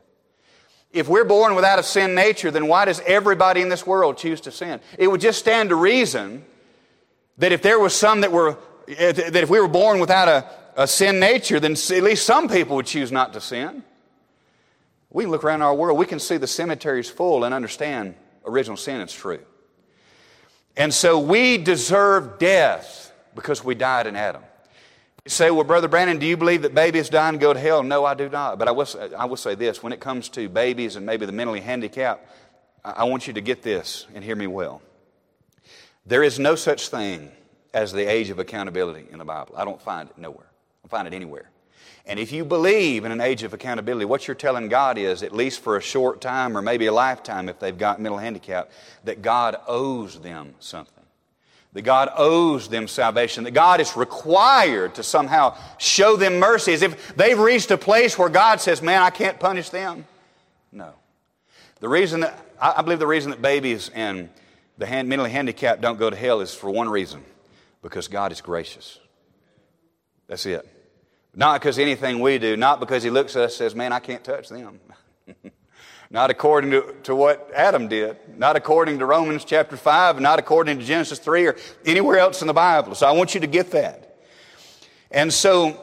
If 0.92 1.08
we're 1.08 1.24
born 1.24 1.54
without 1.54 1.78
a 1.78 1.82
sin 1.82 2.14
nature, 2.14 2.50
then 2.50 2.68
why 2.68 2.84
does 2.84 3.00
everybody 3.00 3.62
in 3.62 3.68
this 3.68 3.86
world 3.86 4.18
choose 4.18 4.40
to 4.42 4.50
sin? 4.50 4.80
It 4.98 5.08
would 5.08 5.20
just 5.20 5.38
stand 5.38 5.70
to 5.70 5.76
reason 5.76 6.44
that 7.42 7.50
if 7.50 7.60
there 7.60 7.80
was 7.80 7.92
some 7.92 8.20
that 8.20 8.30
were, 8.30 8.56
eh, 8.86 9.10
that 9.10 9.34
if 9.34 9.50
we 9.50 9.58
were 9.58 9.66
born 9.66 9.98
without 9.98 10.28
a, 10.28 10.48
a 10.76 10.86
sin 10.86 11.18
nature, 11.18 11.58
then 11.58 11.72
at 11.72 12.02
least 12.04 12.24
some 12.24 12.48
people 12.48 12.76
would 12.76 12.86
choose 12.86 13.10
not 13.10 13.32
to 13.32 13.40
sin. 13.40 13.82
We 15.10 15.26
look 15.26 15.42
around 15.42 15.60
our 15.62 15.74
world, 15.74 15.98
we 15.98 16.06
can 16.06 16.20
see 16.20 16.36
the 16.36 16.46
cemeteries 16.46 17.10
full 17.10 17.42
and 17.42 17.52
understand 17.52 18.14
original 18.46 18.76
sin 18.76 19.00
is 19.00 19.12
true. 19.12 19.40
And 20.76 20.94
so 20.94 21.18
we 21.18 21.58
deserve 21.58 22.38
death 22.38 23.12
because 23.34 23.64
we 23.64 23.74
died 23.74 24.06
in 24.06 24.14
Adam. 24.14 24.42
You 25.24 25.30
say, 25.30 25.50
well, 25.50 25.64
Brother 25.64 25.88
Brandon, 25.88 26.20
do 26.20 26.26
you 26.26 26.36
believe 26.36 26.62
that 26.62 26.76
babies 26.76 27.08
die 27.08 27.28
and 27.28 27.40
go 27.40 27.52
to 27.52 27.58
hell? 27.58 27.82
No, 27.82 28.04
I 28.04 28.14
do 28.14 28.28
not. 28.28 28.56
But 28.60 28.68
I 28.68 28.70
will, 28.70 28.86
I 29.18 29.24
will 29.24 29.36
say 29.36 29.56
this 29.56 29.82
when 29.82 29.92
it 29.92 29.98
comes 29.98 30.28
to 30.30 30.48
babies 30.48 30.94
and 30.94 31.04
maybe 31.04 31.26
the 31.26 31.32
mentally 31.32 31.60
handicapped, 31.60 32.24
I 32.84 33.02
want 33.02 33.26
you 33.26 33.32
to 33.32 33.40
get 33.40 33.62
this 33.62 34.06
and 34.14 34.22
hear 34.22 34.36
me 34.36 34.46
well. 34.46 34.80
There 36.06 36.22
is 36.22 36.38
no 36.38 36.54
such 36.54 36.88
thing 36.88 37.30
as 37.72 37.92
the 37.92 38.04
age 38.04 38.30
of 38.30 38.38
accountability 38.38 39.06
in 39.10 39.18
the 39.18 39.24
Bible. 39.24 39.54
I 39.56 39.64
don't 39.64 39.80
find 39.80 40.08
it 40.08 40.18
nowhere. 40.18 40.46
I 40.84 40.88
find 40.88 41.06
it 41.06 41.14
anywhere. 41.14 41.48
And 42.04 42.18
if 42.18 42.32
you 42.32 42.44
believe 42.44 43.04
in 43.04 43.12
an 43.12 43.20
age 43.20 43.44
of 43.44 43.54
accountability, 43.54 44.04
what 44.04 44.26
you're 44.26 44.34
telling 44.34 44.68
God 44.68 44.98
is, 44.98 45.22
at 45.22 45.32
least 45.32 45.60
for 45.60 45.76
a 45.76 45.80
short 45.80 46.20
time 46.20 46.56
or 46.56 46.62
maybe 46.62 46.86
a 46.86 46.92
lifetime 46.92 47.48
if 47.48 47.60
they've 47.60 47.78
got 47.78 48.00
mental 48.00 48.18
handicap, 48.18 48.72
that 49.04 49.22
God 49.22 49.56
owes 49.68 50.18
them 50.20 50.54
something. 50.58 51.04
That 51.74 51.82
God 51.82 52.10
owes 52.16 52.68
them 52.68 52.88
salvation. 52.88 53.44
That 53.44 53.52
God 53.52 53.80
is 53.80 53.96
required 53.96 54.96
to 54.96 55.02
somehow 55.04 55.56
show 55.78 56.16
them 56.16 56.38
mercy 56.38 56.72
as 56.72 56.82
if 56.82 57.14
they've 57.14 57.38
reached 57.38 57.70
a 57.70 57.78
place 57.78 58.18
where 58.18 58.28
God 58.28 58.60
says, 58.60 58.82
man, 58.82 59.00
I 59.00 59.10
can't 59.10 59.38
punish 59.38 59.70
them. 59.70 60.04
No. 60.72 60.92
The 61.80 61.88
reason 61.88 62.20
that, 62.20 62.38
I 62.60 62.82
believe 62.82 62.98
the 62.98 63.06
reason 63.06 63.30
that 63.30 63.40
babies 63.40 63.90
and 63.94 64.28
the 64.82 64.86
hand, 64.86 65.08
mentally 65.08 65.30
handicapped 65.30 65.80
don't 65.80 65.98
go 65.98 66.10
to 66.10 66.16
hell 66.16 66.40
is 66.40 66.52
for 66.52 66.68
one 66.68 66.88
reason 66.88 67.24
because 67.82 68.08
God 68.08 68.32
is 68.32 68.40
gracious. 68.40 68.98
That's 70.26 70.44
it. 70.44 70.68
Not 71.34 71.60
because 71.60 71.78
anything 71.78 72.18
we 72.20 72.38
do, 72.38 72.56
not 72.56 72.80
because 72.80 73.02
He 73.02 73.10
looks 73.10 73.36
at 73.36 73.42
us 73.42 73.52
and 73.52 73.58
says, 73.58 73.74
Man, 73.74 73.92
I 73.92 74.00
can't 74.00 74.24
touch 74.24 74.48
them. 74.48 74.80
not 76.10 76.30
according 76.30 76.72
to, 76.72 76.94
to 77.04 77.14
what 77.14 77.50
Adam 77.54 77.86
did, 77.88 78.16
not 78.36 78.56
according 78.56 78.98
to 78.98 79.06
Romans 79.06 79.44
chapter 79.44 79.76
5, 79.76 80.20
not 80.20 80.38
according 80.38 80.78
to 80.78 80.84
Genesis 80.84 81.18
3 81.20 81.46
or 81.46 81.56
anywhere 81.86 82.18
else 82.18 82.42
in 82.42 82.48
the 82.48 82.52
Bible. 82.52 82.94
So 82.94 83.06
I 83.06 83.12
want 83.12 83.34
you 83.34 83.40
to 83.40 83.46
get 83.46 83.70
that. 83.70 84.16
And 85.10 85.32
so 85.32 85.80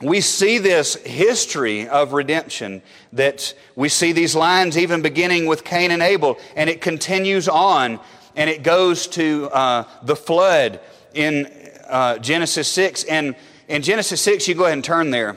we 0.00 0.20
see 0.20 0.58
this 0.58 0.94
history 0.94 1.88
of 1.88 2.12
redemption 2.12 2.82
that 3.12 3.52
we 3.74 3.88
see 3.88 4.12
these 4.12 4.36
lines 4.36 4.78
even 4.78 5.02
beginning 5.02 5.46
with 5.46 5.64
Cain 5.64 5.90
and 5.90 6.02
Abel, 6.02 6.38
and 6.54 6.70
it 6.70 6.80
continues 6.80 7.48
on 7.48 7.98
and 8.38 8.48
it 8.48 8.62
goes 8.62 9.08
to 9.08 9.50
uh, 9.50 9.84
the 10.04 10.14
flood 10.14 10.78
in 11.12 11.50
uh, 11.88 12.18
Genesis 12.18 12.68
6. 12.68 13.02
And 13.04 13.34
in 13.66 13.82
Genesis 13.82 14.20
6, 14.20 14.46
you 14.46 14.54
go 14.54 14.62
ahead 14.62 14.74
and 14.74 14.84
turn 14.84 15.10
there. 15.10 15.36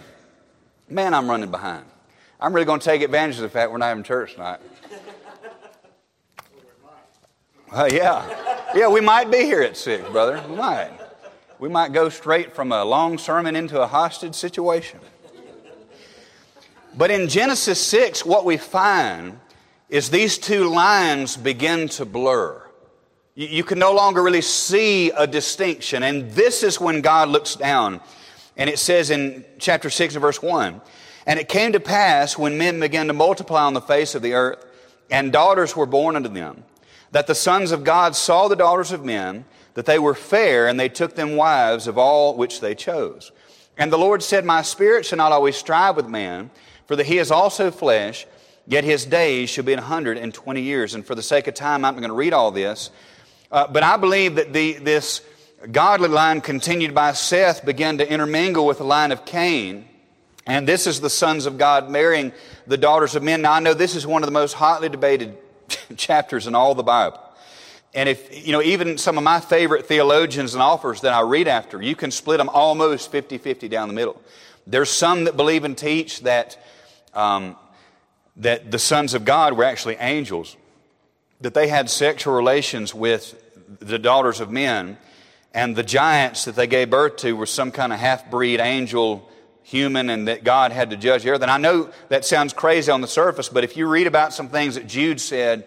Man, 0.87 1.15
I'm 1.15 1.27
running 1.27 1.49
behind. 1.49 1.83
I'm 2.39 2.53
really 2.53 2.67
going 2.67 2.79
to 2.79 2.85
take 2.85 3.01
advantage 3.01 3.37
of 3.37 3.41
the 3.41 3.49
fact 3.49 3.71
we're 3.71 3.79
not 3.79 3.87
having 3.87 4.03
church 4.03 4.35
tonight. 4.35 4.59
Uh, 7.73 7.87
yeah. 7.89 8.67
Yeah, 8.75 8.89
we 8.89 8.99
might 8.99 9.31
be 9.31 9.43
here 9.43 9.61
at 9.61 9.77
6, 9.77 10.09
brother. 10.09 10.43
We 10.49 10.57
might. 10.57 10.91
We 11.57 11.69
might 11.69 11.93
go 11.93 12.09
straight 12.09 12.53
from 12.53 12.73
a 12.73 12.83
long 12.83 13.17
sermon 13.17 13.55
into 13.55 13.81
a 13.81 13.87
hostage 13.87 14.35
situation. 14.35 14.99
But 16.97 17.11
in 17.11 17.29
Genesis 17.29 17.79
6, 17.79 18.25
what 18.25 18.43
we 18.43 18.57
find 18.57 19.39
is 19.87 20.09
these 20.09 20.37
two 20.37 20.65
lines 20.67 21.37
begin 21.37 21.87
to 21.87 22.03
blur. 22.03 22.60
You 23.33 23.63
can 23.63 23.79
no 23.79 23.93
longer 23.93 24.21
really 24.21 24.41
see 24.41 25.09
a 25.11 25.25
distinction. 25.25 26.03
And 26.03 26.31
this 26.31 26.63
is 26.63 26.81
when 26.81 27.01
God 27.01 27.29
looks 27.29 27.55
down. 27.55 28.01
And 28.57 28.69
it 28.69 28.77
says 28.77 29.09
in 29.09 29.45
chapter 29.57 29.89
6 29.89 30.15
and 30.15 30.21
verse 30.21 30.41
1 30.41 30.81
And 31.25 31.39
it 31.39 31.47
came 31.47 31.71
to 31.71 31.79
pass 31.79 32.37
when 32.37 32.57
men 32.57 32.79
began 32.79 33.07
to 33.07 33.13
multiply 33.13 33.63
on 33.63 33.73
the 33.73 33.81
face 33.81 34.15
of 34.15 34.21
the 34.21 34.33
earth, 34.33 34.65
and 35.09 35.31
daughters 35.31 35.75
were 35.75 35.85
born 35.85 36.15
unto 36.15 36.29
them, 36.29 36.63
that 37.11 37.27
the 37.27 37.35
sons 37.35 37.71
of 37.71 37.83
God 37.83 38.15
saw 38.15 38.47
the 38.47 38.55
daughters 38.55 38.91
of 38.91 39.05
men, 39.05 39.45
that 39.75 39.85
they 39.85 39.99
were 39.99 40.13
fair, 40.13 40.67
and 40.67 40.79
they 40.79 40.89
took 40.89 41.15
them 41.15 41.37
wives 41.37 41.87
of 41.87 41.97
all 41.97 42.35
which 42.35 42.59
they 42.59 42.75
chose. 42.75 43.31
And 43.77 43.91
the 43.91 43.97
Lord 43.97 44.21
said, 44.21 44.43
My 44.43 44.61
spirit 44.61 45.05
shall 45.05 45.17
not 45.17 45.31
always 45.31 45.55
strive 45.55 45.95
with 45.95 46.07
man, 46.07 46.51
for 46.85 46.97
that 46.97 47.05
he 47.05 47.17
is 47.17 47.31
also 47.31 47.71
flesh, 47.71 48.27
yet 48.67 48.83
his 48.83 49.05
days 49.05 49.49
shall 49.49 49.63
be 49.63 49.73
120 49.73 50.61
years. 50.61 50.93
And 50.93 51.05
for 51.05 51.15
the 51.15 51.21
sake 51.21 51.47
of 51.47 51.53
time, 51.53 51.85
I'm 51.85 51.95
not 51.95 52.01
going 52.01 52.09
to 52.09 52.15
read 52.15 52.33
all 52.33 52.51
this. 52.51 52.91
Uh, 53.51 53.67
but 53.67 53.83
I 53.83 53.97
believe 53.97 54.35
that 54.35 54.53
the, 54.53 54.73
this 54.73 55.21
godly 55.71 56.07
line 56.09 56.41
continued 56.41 56.95
by 56.95 57.13
Seth 57.13 57.65
began 57.65 57.97
to 57.97 58.09
intermingle 58.09 58.65
with 58.65 58.77
the 58.77 58.85
line 58.85 59.11
of 59.11 59.25
Cain. 59.25 59.87
And 60.47 60.67
this 60.67 60.87
is 60.87 61.01
the 61.01 61.09
sons 61.09 61.45
of 61.45 61.57
God 61.57 61.89
marrying 61.89 62.31
the 62.65 62.77
daughters 62.77 63.15
of 63.15 63.23
men. 63.23 63.41
Now, 63.41 63.53
I 63.53 63.59
know 63.59 63.73
this 63.73 63.95
is 63.95 64.07
one 64.07 64.23
of 64.23 64.27
the 64.27 64.33
most 64.33 64.53
hotly 64.53 64.89
debated 64.89 65.37
chapters 65.97 66.47
in 66.47 66.55
all 66.55 66.73
the 66.73 66.83
Bible. 66.83 67.19
And 67.93 68.07
if, 68.07 68.45
you 68.45 68.53
know, 68.53 68.61
even 68.61 68.97
some 68.97 69.17
of 69.17 69.23
my 69.23 69.39
favorite 69.41 69.85
theologians 69.85 70.53
and 70.53 70.63
authors 70.63 71.01
that 71.01 71.13
I 71.13 71.21
read 71.21 71.47
after, 71.47 71.81
you 71.81 71.95
can 71.95 72.09
split 72.09 72.37
them 72.37 72.49
almost 72.49 73.11
50 73.11 73.37
50 73.37 73.67
down 73.67 73.89
the 73.89 73.93
middle. 73.93 74.21
There's 74.65 74.89
some 74.89 75.25
that 75.25 75.35
believe 75.35 75.65
and 75.65 75.77
teach 75.77 76.21
that, 76.21 76.57
um, 77.13 77.57
that 78.37 78.71
the 78.71 78.79
sons 78.79 79.13
of 79.13 79.25
God 79.25 79.53
were 79.53 79.65
actually 79.65 79.95
angels, 79.95 80.55
that 81.41 81.53
they 81.53 81.67
had 81.67 81.89
sexual 81.89 82.33
relations 82.33 82.93
with 82.93 83.35
the 83.79 83.99
daughters 83.99 84.39
of 84.39 84.51
men, 84.51 84.97
and 85.53 85.75
the 85.75 85.83
giants 85.83 86.45
that 86.45 86.55
they 86.55 86.67
gave 86.67 86.89
birth 86.89 87.17
to 87.17 87.33
were 87.33 87.45
some 87.45 87.71
kind 87.71 87.91
of 87.91 87.99
half 87.99 88.29
breed 88.31 88.59
angel 88.59 89.27
human 89.63 90.09
and 90.09 90.27
that 90.27 90.43
God 90.43 90.71
had 90.71 90.89
to 90.89 90.97
judge 90.97 91.25
everything. 91.25 91.43
And 91.43 91.51
I 91.51 91.57
know 91.57 91.89
that 92.09 92.25
sounds 92.25 92.53
crazy 92.53 92.91
on 92.91 93.01
the 93.01 93.07
surface, 93.07 93.49
but 93.49 93.63
if 93.63 93.77
you 93.77 93.87
read 93.87 94.07
about 94.07 94.33
some 94.33 94.49
things 94.49 94.75
that 94.75 94.87
Jude 94.87 95.21
said 95.21 95.65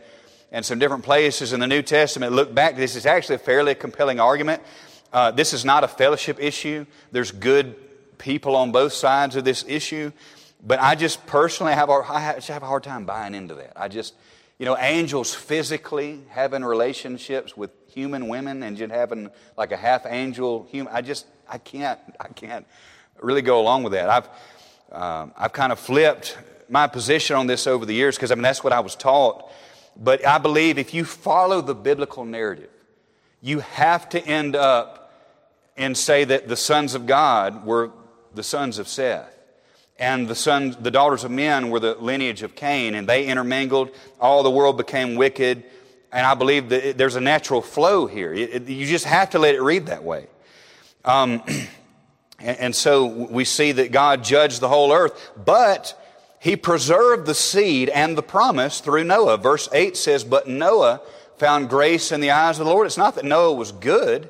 and 0.53 0.65
some 0.65 0.79
different 0.79 1.05
places 1.05 1.53
in 1.53 1.61
the 1.61 1.67
New 1.67 1.83
Testament, 1.83 2.33
look 2.33 2.55
back, 2.55 2.77
this 2.77 2.97
is 2.97 3.07
actually 3.07 3.37
a 3.37 3.39
fairly 3.39 3.75
compelling 3.75 4.21
argument. 4.21 4.63
Uh, 5.13 5.31
this 5.31 5.53
is 5.53 5.65
not 5.65 5.85
a 5.85 5.89
fellowship 5.89 6.39
issue. 6.41 6.87
There's 7.13 7.31
good 7.31 7.77
people 8.19 8.57
on 8.57 8.73
both 8.73 8.93
sides 8.93 9.37
of 9.37 9.45
this 9.45 9.65
issue. 9.69 10.13
But 10.67 10.81
I 10.81 10.95
just 10.95 11.25
personally 11.27 11.75
have 11.75 11.89
a, 11.89 12.03
I 12.09 12.41
have 12.41 12.63
a 12.63 12.67
hard 12.67 12.83
time 12.83 13.05
buying 13.05 13.35
into 13.35 13.55
that. 13.55 13.73
I 13.77 13.89
just, 13.89 14.15
you 14.65 14.71
know, 14.71 14.79
angels 14.79 15.35
physically 15.35 16.23
having 16.31 16.65
relationships 16.65 17.55
with 17.55 17.71
human 17.87 18.29
women 18.29 18.63
and 18.63 18.79
just 18.79 18.91
having 18.91 19.29
like 19.59 19.73
a 19.73 19.77
half 19.77 20.07
angel 20.07 20.67
human. 20.71 20.91
I 20.91 21.03
just, 21.03 21.27
I 21.47 21.59
can't, 21.59 22.01
I 22.19 22.29
can't 22.29 22.67
really 23.21 23.43
go 23.43 23.61
along 23.61 23.83
with 23.83 23.93
that. 23.93 24.09
I've, 24.09 24.27
um, 24.91 25.33
I've 25.37 25.53
kind 25.53 25.71
of 25.71 25.79
flipped 25.79 26.39
my 26.71 26.87
position 26.87 27.37
on 27.37 27.47
this 27.47 27.67
over 27.67 27.85
the 27.85 27.93
years 27.93 28.17
because 28.17 28.33
I 28.33 28.37
mean 28.37 28.43
that's 28.43 28.65
what 28.65 28.73
I 28.73 28.81
was 28.81 28.97
taught. 28.97 29.53
But 29.99 30.27
I 30.27 30.39
believe 30.39 30.79
if 30.79 30.95
you 30.95 31.05
follow 31.05 31.61
the 31.61 31.75
biblical 31.75 32.25
narrative, 32.25 32.71
you 33.43 33.61
have 33.61 34.09
to 34.09 34.27
end 34.27 34.57
up 34.57 35.13
and 35.77 35.95
say 35.95 36.25
that 36.25 36.49
the 36.49 36.57
sons 36.57 36.95
of 36.95 37.05
God 37.05 37.67
were 37.67 37.91
the 38.33 38.43
sons 38.43 38.79
of 38.79 38.89
Seth. 38.89 39.31
And 39.99 40.27
the 40.27 40.35
sons, 40.35 40.77
the 40.77 40.91
daughters 40.91 41.25
of 41.25 41.31
men 41.31 41.71
were 41.71 41.81
the 41.81 41.95
lineage 41.95 42.43
of 42.43 42.57
Cain, 42.57 42.95
and 42.95 43.09
they 43.09 43.27
intermingled. 43.27 43.91
All 44.21 44.43
the 44.43 44.51
world 44.51 44.77
became 44.77 45.15
wicked. 45.15 45.63
And 46.13 46.27
I 46.27 46.35
believe 46.35 46.69
that 46.69 46.99
there's 46.99 47.17
a 47.17 47.21
natural 47.21 47.63
flow 47.63 48.07
here. 48.07 48.33
It, 48.33 48.51
it, 48.55 48.69
you 48.69 48.87
just 48.87 49.05
have 49.05 49.31
to 49.31 49.39
let 49.39 49.55
it 49.55 49.63
read 49.63 49.87
that 49.87 50.05
way. 50.05 50.27
Um, 51.05 51.43
And 52.45 52.75
so 52.75 53.07
we 53.07 53.45
see 53.45 53.73
that 53.73 53.91
God 53.91 54.23
judged 54.23 54.61
the 54.61 54.69
whole 54.69 54.93
earth, 54.93 55.33
but 55.45 55.99
he 56.41 56.57
preserved 56.57 57.27
the 57.27 57.35
seed 57.35 57.89
and 57.89 58.19
the 58.19 58.23
promise 58.23 58.81
through 58.81 59.05
Noah. 59.05 59.39
Verse 59.39 59.69
8 59.73 59.97
says, 59.97 60.25
But 60.25 60.47
Noah 60.47 61.01
found 61.39 61.71
grace 61.71 62.13
in 62.13 62.21
the 62.21 62.33
eyes 62.33 62.59
of 62.59 62.67
the 62.67 62.71
Lord. 62.71 62.87
It's 62.87 62.99
not 62.99 63.15
that 63.15 63.25
Noah 63.25 63.55
was 63.55 63.73
good. 63.73 64.29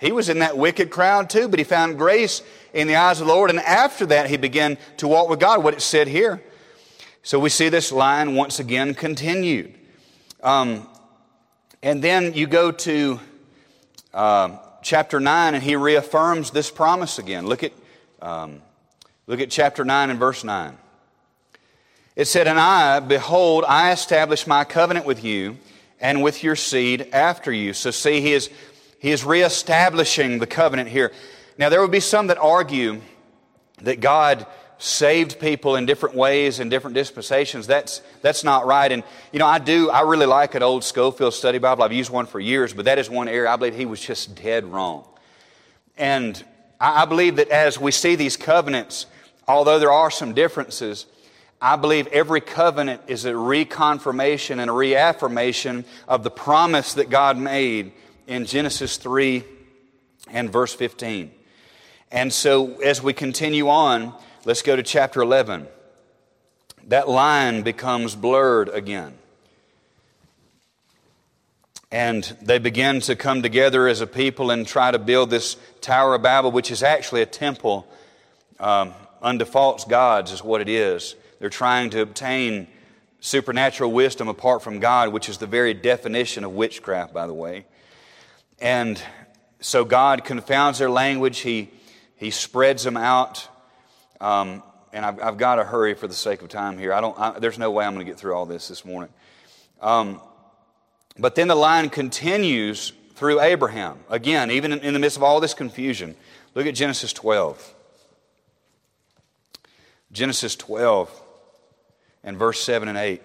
He 0.00 0.12
was 0.12 0.30
in 0.30 0.38
that 0.38 0.56
wicked 0.56 0.90
crowd 0.90 1.28
too, 1.28 1.46
but 1.46 1.58
he 1.58 1.64
found 1.64 1.98
grace 1.98 2.42
in 2.72 2.86
the 2.86 2.96
eyes 2.96 3.20
of 3.20 3.26
the 3.26 3.32
Lord. 3.32 3.50
And 3.50 3.60
after 3.60 4.06
that, 4.06 4.30
he 4.30 4.38
began 4.38 4.78
to 4.96 5.06
walk 5.06 5.28
with 5.28 5.40
God, 5.40 5.62
what 5.62 5.74
it 5.74 5.82
said 5.82 6.08
here. 6.08 6.42
So 7.22 7.38
we 7.38 7.50
see 7.50 7.68
this 7.68 7.92
line 7.92 8.34
once 8.34 8.58
again 8.58 8.94
continued. 8.94 9.74
Um, 10.42 10.88
and 11.82 12.02
then 12.02 12.32
you 12.32 12.46
go 12.46 12.72
to 12.72 13.20
uh, 14.14 14.56
chapter 14.82 15.20
9 15.20 15.54
and 15.54 15.62
he 15.62 15.76
reaffirms 15.76 16.50
this 16.50 16.70
promise 16.70 17.18
again. 17.18 17.46
Look 17.46 17.62
at, 17.62 17.72
um, 18.22 18.62
look 19.26 19.40
at 19.40 19.50
chapter 19.50 19.84
9 19.84 20.08
and 20.08 20.18
verse 20.18 20.44
9. 20.44 20.78
It 22.16 22.24
said, 22.24 22.46
And 22.46 22.58
I, 22.58 23.00
behold, 23.00 23.64
I 23.68 23.92
establish 23.92 24.46
my 24.46 24.64
covenant 24.64 25.04
with 25.04 25.22
you 25.22 25.58
and 26.00 26.22
with 26.22 26.42
your 26.42 26.56
seed 26.56 27.08
after 27.12 27.52
you. 27.52 27.74
So 27.74 27.90
see, 27.90 28.20
he 28.20 28.32
is, 28.32 28.48
he 29.00 29.10
is 29.10 29.24
reestablishing 29.24 30.38
the 30.38 30.46
covenant 30.46 30.88
here. 30.88 31.10
Now, 31.58 31.70
there 31.70 31.80
would 31.80 31.90
be 31.90 32.00
some 32.00 32.28
that 32.28 32.38
argue 32.38 33.00
that 33.82 34.00
God 34.00 34.46
saved 34.76 35.40
people 35.40 35.76
in 35.76 35.84
different 35.84 36.14
ways 36.14 36.60
in 36.60 36.68
different 36.68 36.94
dispensations. 36.94 37.66
That's, 37.66 38.00
that's 38.22 38.44
not 38.44 38.66
right. 38.66 38.90
And, 38.90 39.02
you 39.32 39.38
know, 39.38 39.46
I 39.46 39.58
do, 39.58 39.90
I 39.90 40.02
really 40.02 40.26
like 40.26 40.54
an 40.54 40.62
old 40.62 40.84
Scofield 40.84 41.34
study 41.34 41.58
Bible. 41.58 41.82
I've 41.82 41.92
used 41.92 42.10
one 42.10 42.26
for 42.26 42.40
years, 42.40 42.72
but 42.72 42.84
that 42.84 42.98
is 42.98 43.10
one 43.10 43.28
area 43.28 43.50
I 43.50 43.56
believe 43.56 43.74
he 43.74 43.86
was 43.86 44.00
just 44.00 44.42
dead 44.42 44.64
wrong. 44.64 45.06
And 45.96 46.42
I, 46.78 47.02
I 47.02 47.04
believe 47.04 47.36
that 47.36 47.48
as 47.48 47.78
we 47.78 47.90
see 47.90 48.16
these 48.16 48.36
covenants, 48.36 49.06
although 49.48 49.78
there 49.78 49.92
are 49.92 50.10
some 50.10 50.32
differences, 50.34 51.06
I 51.60 51.76
believe 51.76 52.06
every 52.08 52.40
covenant 52.40 53.02
is 53.06 53.26
a 53.26 53.32
reconfirmation 53.32 54.60
and 54.60 54.70
a 54.70 54.72
reaffirmation 54.74 55.84
of 56.08 56.22
the 56.22 56.30
promise 56.30 56.94
that 56.94 57.10
God 57.10 57.36
made 57.36 57.92
in 58.30 58.46
Genesis 58.46 58.96
3 58.96 59.44
and 60.30 60.50
verse 60.50 60.72
15. 60.72 61.30
And 62.10 62.32
so 62.32 62.80
as 62.80 63.02
we 63.02 63.12
continue 63.12 63.68
on, 63.68 64.14
Let's 64.46 64.62
go 64.62 64.74
to 64.74 64.82
chapter 64.82 65.20
11. 65.20 65.68
That 66.88 67.10
line 67.10 67.60
becomes 67.60 68.14
blurred 68.14 68.70
again. 68.70 69.12
And 71.92 72.24
they 72.40 72.58
begin 72.58 73.00
to 73.00 73.16
come 73.16 73.42
together 73.42 73.86
as 73.86 74.00
a 74.00 74.06
people 74.06 74.50
and 74.50 74.66
try 74.66 74.90
to 74.90 74.98
build 74.98 75.28
this 75.28 75.58
Tower 75.82 76.14
of 76.14 76.22
Babel, 76.22 76.50
which 76.52 76.70
is 76.70 76.82
actually 76.82 77.20
a 77.20 77.26
temple 77.26 77.86
um, 78.58 78.94
unto 79.20 79.44
false 79.44 79.84
gods, 79.84 80.32
is 80.32 80.42
what 80.42 80.62
it 80.62 80.70
is. 80.70 81.16
They're 81.38 81.50
trying 81.50 81.90
to 81.90 82.00
obtain 82.00 82.66
supernatural 83.20 83.92
wisdom 83.92 84.28
apart 84.28 84.62
from 84.62 84.80
God, 84.80 85.10
which 85.10 85.28
is 85.28 85.36
the 85.36 85.46
very 85.46 85.74
definition 85.74 86.44
of 86.44 86.52
witchcraft, 86.52 87.12
by 87.12 87.26
the 87.26 87.34
way. 87.34 87.66
And 88.60 89.02
so 89.60 89.84
God 89.84 90.24
confounds 90.24 90.78
their 90.78 90.90
language, 90.90 91.38
He, 91.38 91.70
he 92.16 92.30
spreads 92.30 92.84
them 92.84 92.96
out 92.96 93.48
um, 94.20 94.62
and 94.92 95.04
I've, 95.04 95.22
I've, 95.22 95.36
got 95.38 95.56
to 95.56 95.64
hurry 95.64 95.94
for 95.94 96.06
the 96.06 96.14
sake 96.14 96.42
of 96.42 96.48
time 96.48 96.76
here. 96.76 96.92
I 96.92 97.00
don't, 97.00 97.18
I, 97.18 97.38
there's 97.38 97.58
no 97.58 97.70
way 97.70 97.84
I'm 97.86 97.94
going 97.94 98.04
to 98.04 98.10
get 98.10 98.18
through 98.18 98.34
all 98.34 98.44
this 98.44 98.68
this 98.68 98.84
morning. 98.84 99.10
Um, 99.80 100.20
but 101.18 101.34
then 101.34 101.48
the 101.48 101.54
line 101.54 101.88
continues 101.88 102.92
through 103.14 103.40
Abraham. 103.40 103.98
Again, 104.10 104.50
even 104.50 104.72
in, 104.72 104.80
in 104.80 104.92
the 104.92 105.00
midst 105.00 105.16
of 105.16 105.22
all 105.22 105.40
this 105.40 105.54
confusion, 105.54 106.16
look 106.54 106.66
at 106.66 106.74
Genesis 106.74 107.12
12. 107.12 107.74
Genesis 110.12 110.56
12 110.56 111.22
and 112.24 112.36
verse 112.36 112.60
7 112.60 112.88
and 112.88 112.98
8. 112.98 113.12
It 113.14 113.22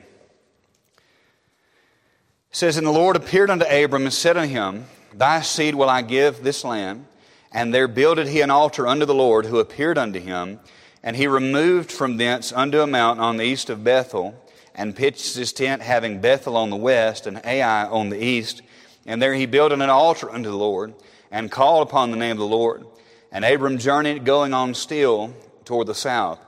says, 2.51 2.77
And 2.77 2.87
the 2.87 2.91
Lord 2.91 3.17
appeared 3.17 3.49
unto 3.49 3.65
Abram 3.65 4.03
and 4.03 4.13
said 4.13 4.37
unto 4.37 4.53
him, 4.53 4.85
Thy 5.17 5.41
seed 5.41 5.75
will 5.75 5.89
I 5.89 6.01
give 6.01 6.43
this 6.43 6.63
land. 6.63 7.05
And 7.51 7.73
there 7.73 7.87
builded 7.87 8.27
he 8.27 8.41
an 8.41 8.51
altar 8.51 8.85
unto 8.85 9.05
the 9.05 9.13
Lord, 9.13 9.45
who 9.45 9.59
appeared 9.59 9.97
unto 9.97 10.19
him. 10.19 10.59
And 11.01 11.15
he 11.15 11.27
removed 11.27 11.91
from 11.91 12.17
thence 12.17 12.51
unto 12.51 12.81
a 12.81 12.87
mountain 12.87 13.23
on 13.23 13.37
the 13.37 13.45
east 13.45 13.69
of 13.69 13.83
Bethel, 13.83 14.35
and 14.73 14.95
pitched 14.95 15.35
his 15.35 15.53
tent, 15.53 15.81
having 15.81 16.19
Bethel 16.19 16.57
on 16.57 16.69
the 16.69 16.75
west 16.75 17.27
and 17.27 17.39
Ai 17.45 17.85
on 17.85 18.09
the 18.09 18.21
east. 18.21 18.61
And 19.05 19.21
there 19.21 19.33
he 19.33 19.45
built 19.45 19.71
an 19.71 19.81
altar 19.81 20.29
unto 20.29 20.49
the 20.49 20.57
Lord, 20.57 20.93
and 21.31 21.49
called 21.49 21.87
upon 21.87 22.11
the 22.11 22.17
name 22.17 22.33
of 22.33 22.39
the 22.39 22.45
Lord. 22.45 22.85
And 23.31 23.45
Abram 23.45 23.77
journeyed, 23.77 24.25
going 24.25 24.53
on 24.53 24.73
still 24.73 25.33
toward 25.63 25.87
the 25.87 25.95
south. 25.95 26.39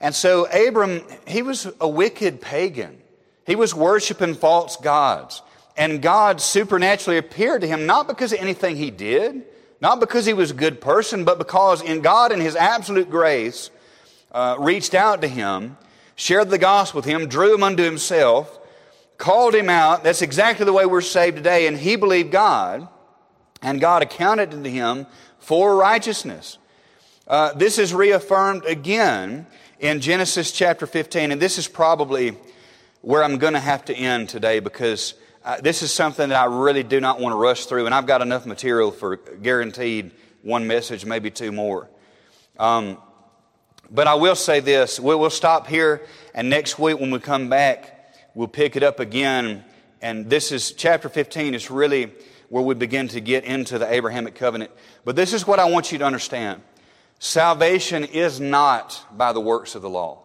And 0.00 0.14
so 0.14 0.46
Abram, 0.46 1.02
he 1.26 1.42
was 1.42 1.66
a 1.80 1.88
wicked 1.88 2.40
pagan. 2.40 3.00
He 3.46 3.56
was 3.56 3.74
worshiping 3.74 4.34
false 4.34 4.76
gods. 4.76 5.42
And 5.76 6.02
God 6.02 6.40
supernaturally 6.40 7.18
appeared 7.18 7.62
to 7.62 7.66
him, 7.66 7.86
not 7.86 8.06
because 8.06 8.32
of 8.32 8.40
anything 8.40 8.76
he 8.76 8.90
did, 8.90 9.42
not 9.80 10.00
because 10.00 10.26
he 10.26 10.32
was 10.32 10.50
a 10.50 10.54
good 10.54 10.80
person, 10.80 11.24
but 11.24 11.38
because 11.38 11.82
in 11.82 12.02
God 12.02 12.30
in 12.30 12.40
his 12.40 12.54
absolute 12.54 13.10
grace, 13.10 13.70
uh, 14.30 14.56
reached 14.58 14.94
out 14.94 15.22
to 15.22 15.28
him, 15.28 15.76
shared 16.14 16.50
the 16.50 16.58
gospel 16.58 16.98
with 16.98 17.04
him, 17.04 17.26
drew 17.26 17.54
him 17.54 17.62
unto 17.62 17.82
himself, 17.82 18.60
called 19.18 19.54
him 19.54 19.68
out. 19.68 20.04
That's 20.04 20.22
exactly 20.22 20.64
the 20.66 20.72
way 20.72 20.86
we're 20.86 21.00
saved 21.00 21.36
today. 21.36 21.66
And 21.66 21.76
he 21.76 21.96
believed 21.96 22.30
God, 22.30 22.86
and 23.60 23.80
God 23.80 24.02
accounted 24.02 24.50
to 24.50 24.70
him 24.70 25.06
for 25.38 25.74
righteousness. 25.76 26.58
Uh, 27.26 27.52
this 27.54 27.78
is 27.78 27.94
reaffirmed 27.94 28.64
again 28.66 29.46
in 29.80 30.00
Genesis 30.00 30.52
chapter 30.52 30.86
15, 30.86 31.32
and 31.32 31.40
this 31.40 31.58
is 31.58 31.66
probably 31.66 32.36
where 33.00 33.24
I'm 33.24 33.38
going 33.38 33.54
to 33.54 33.60
have 33.60 33.84
to 33.86 33.94
end 33.94 34.28
today 34.28 34.60
because 34.60 35.14
uh, 35.44 35.60
this 35.60 35.82
is 35.82 35.92
something 35.92 36.28
that 36.28 36.40
I 36.40 36.44
really 36.44 36.82
do 36.82 37.00
not 37.00 37.18
want 37.18 37.32
to 37.32 37.36
rush 37.36 37.66
through, 37.66 37.86
and 37.86 37.94
I've 37.94 38.06
got 38.06 38.22
enough 38.22 38.46
material 38.46 38.92
for 38.92 39.16
guaranteed 39.16 40.12
one 40.42 40.66
message, 40.66 41.04
maybe 41.04 41.30
two 41.30 41.50
more. 41.50 41.88
Um, 42.58 42.98
but 43.90 44.06
I 44.06 44.14
will 44.14 44.36
say 44.36 44.60
this 44.60 45.00
we'll, 45.00 45.18
we'll 45.18 45.30
stop 45.30 45.66
here, 45.66 46.06
and 46.34 46.48
next 46.48 46.78
week 46.78 47.00
when 47.00 47.10
we 47.10 47.18
come 47.18 47.48
back, 47.48 48.14
we'll 48.34 48.48
pick 48.48 48.76
it 48.76 48.82
up 48.82 49.00
again. 49.00 49.64
And 50.00 50.30
this 50.30 50.52
is 50.52 50.72
chapter 50.72 51.08
15 51.08 51.54
is 51.54 51.70
really 51.70 52.12
where 52.48 52.62
we 52.62 52.74
begin 52.74 53.08
to 53.08 53.20
get 53.20 53.44
into 53.44 53.78
the 53.78 53.92
Abrahamic 53.92 54.34
covenant. 54.34 54.70
But 55.04 55.16
this 55.16 55.32
is 55.32 55.46
what 55.46 55.58
I 55.58 55.64
want 55.64 55.90
you 55.90 55.98
to 55.98 56.04
understand 56.04 56.62
salvation 57.18 58.04
is 58.04 58.40
not 58.40 59.04
by 59.16 59.32
the 59.32 59.40
works 59.40 59.74
of 59.74 59.82
the 59.82 59.88
law, 59.88 60.22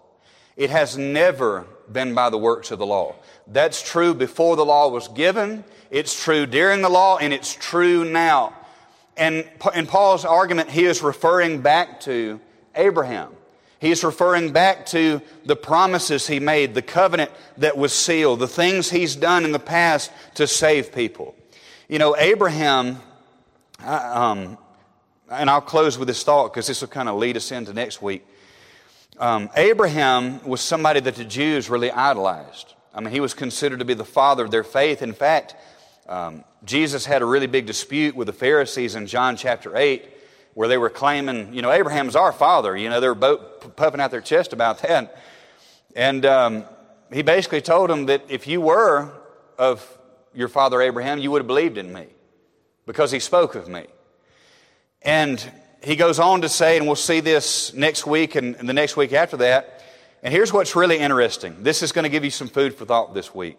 it 0.57 0.69
has 0.71 0.97
never 0.97 1.65
been 1.89 2.13
by 2.13 2.29
the 2.29 2.37
works 2.37 2.71
of 2.71 2.79
the 2.79 2.85
law. 2.85 3.15
That's 3.45 3.81
true 3.81 4.13
before 4.13 4.55
the 4.55 4.65
law 4.65 4.89
was 4.89 5.07
given, 5.07 5.63
it's 5.89 6.21
true 6.21 6.45
during 6.45 6.81
the 6.81 6.89
law, 6.89 7.17
and 7.17 7.31
it's 7.31 7.53
true 7.53 8.03
now. 8.03 8.53
And 9.15 9.49
in 9.73 9.87
Paul's 9.87 10.25
argument, 10.25 10.69
he 10.69 10.83
is 10.83 11.01
referring 11.01 11.61
back 11.61 12.01
to 12.01 12.39
Abraham. 12.75 13.31
He 13.79 13.91
is 13.91 14.03
referring 14.03 14.51
back 14.51 14.87
to 14.87 15.21
the 15.45 15.55
promises 15.55 16.25
he 16.27 16.39
made, 16.39 16.73
the 16.73 16.81
covenant 16.81 17.31
that 17.57 17.77
was 17.77 17.93
sealed, 17.93 18.39
the 18.39 18.47
things 18.47 18.89
he's 18.89 19.15
done 19.15 19.45
in 19.45 19.51
the 19.51 19.59
past 19.59 20.11
to 20.35 20.47
save 20.47 20.91
people. 20.91 21.35
You 21.87 21.99
know, 21.99 22.15
Abraham, 22.17 22.99
um, 23.83 24.57
and 25.29 25.49
I'll 25.49 25.61
close 25.61 25.97
with 25.97 26.07
this 26.07 26.23
thought 26.23 26.51
because 26.51 26.67
this 26.67 26.81
will 26.81 26.87
kind 26.87 27.07
of 27.07 27.17
lead 27.17 27.37
us 27.37 27.51
into 27.51 27.73
next 27.73 28.01
week. 28.01 28.25
Um, 29.19 29.49
Abraham 29.55 30.43
was 30.45 30.61
somebody 30.61 30.99
that 30.99 31.15
the 31.15 31.25
Jews 31.25 31.69
really 31.69 31.89
idolized. 31.89 32.75
I 32.93 33.01
mean, 33.01 33.11
he 33.11 33.19
was 33.19 33.33
considered 33.33 33.79
to 33.79 33.85
be 33.85 33.95
the 33.95 34.05
father 34.05 34.45
of 34.45 34.51
their 34.51 34.63
faith. 34.63 35.01
In 35.01 35.13
fact, 35.13 35.55
um, 36.07 36.43
Jesus 36.63 37.05
had 37.05 37.23
a 37.23 37.25
really 37.25 37.47
big 37.47 37.65
dispute 37.65 38.15
with 38.15 38.27
the 38.27 38.33
Pharisees 38.33 38.93
in 38.95 39.07
John 39.07 39.35
chapter 39.35 39.75
8 39.75 40.07
where 40.53 40.67
they 40.67 40.77
were 40.77 40.89
claiming, 40.89 41.53
you 41.53 41.61
know, 41.61 41.71
Abraham's 41.71 42.15
our 42.15 42.31
father. 42.31 42.75
You 42.77 42.89
know, 42.89 42.99
they 42.99 43.07
were 43.07 43.15
both 43.15 43.75
puffing 43.75 43.99
out 43.99 44.11
their 44.11 44.21
chest 44.21 44.53
about 44.53 44.79
that. 44.79 45.15
And 45.95 46.25
um, 46.25 46.65
he 47.11 47.21
basically 47.21 47.61
told 47.61 47.89
them 47.89 48.07
that 48.07 48.23
if 48.29 48.47
you 48.47 48.61
were 48.61 49.11
of 49.57 49.87
your 50.33 50.47
father 50.47 50.81
Abraham, 50.81 51.19
you 51.19 51.31
would 51.31 51.41
have 51.41 51.47
believed 51.47 51.77
in 51.77 51.91
me 51.91 52.05
because 52.85 53.11
he 53.11 53.19
spoke 53.19 53.55
of 53.55 53.67
me. 53.67 53.85
And 55.01 55.51
he 55.83 55.95
goes 55.95 56.19
on 56.19 56.41
to 56.41 56.49
say, 56.49 56.77
and 56.77 56.85
we'll 56.85 56.95
see 56.95 57.19
this 57.19 57.73
next 57.73 58.05
week 58.05 58.35
and, 58.35 58.55
the 58.55 58.73
next 58.73 58.97
week 58.97 59.13
after 59.13 59.37
that. 59.37 59.83
And 60.23 60.33
here's 60.33 60.51
what's 60.51 60.75
really 60.75 60.97
interesting. 60.97 61.63
This 61.63 61.83
is 61.83 61.91
going 61.91 62.03
to 62.03 62.09
give 62.09 62.23
you 62.23 62.31
some 62.31 62.47
food 62.47 62.73
for 62.73 62.85
thought 62.85 63.13
this 63.13 63.33
week. 63.33 63.57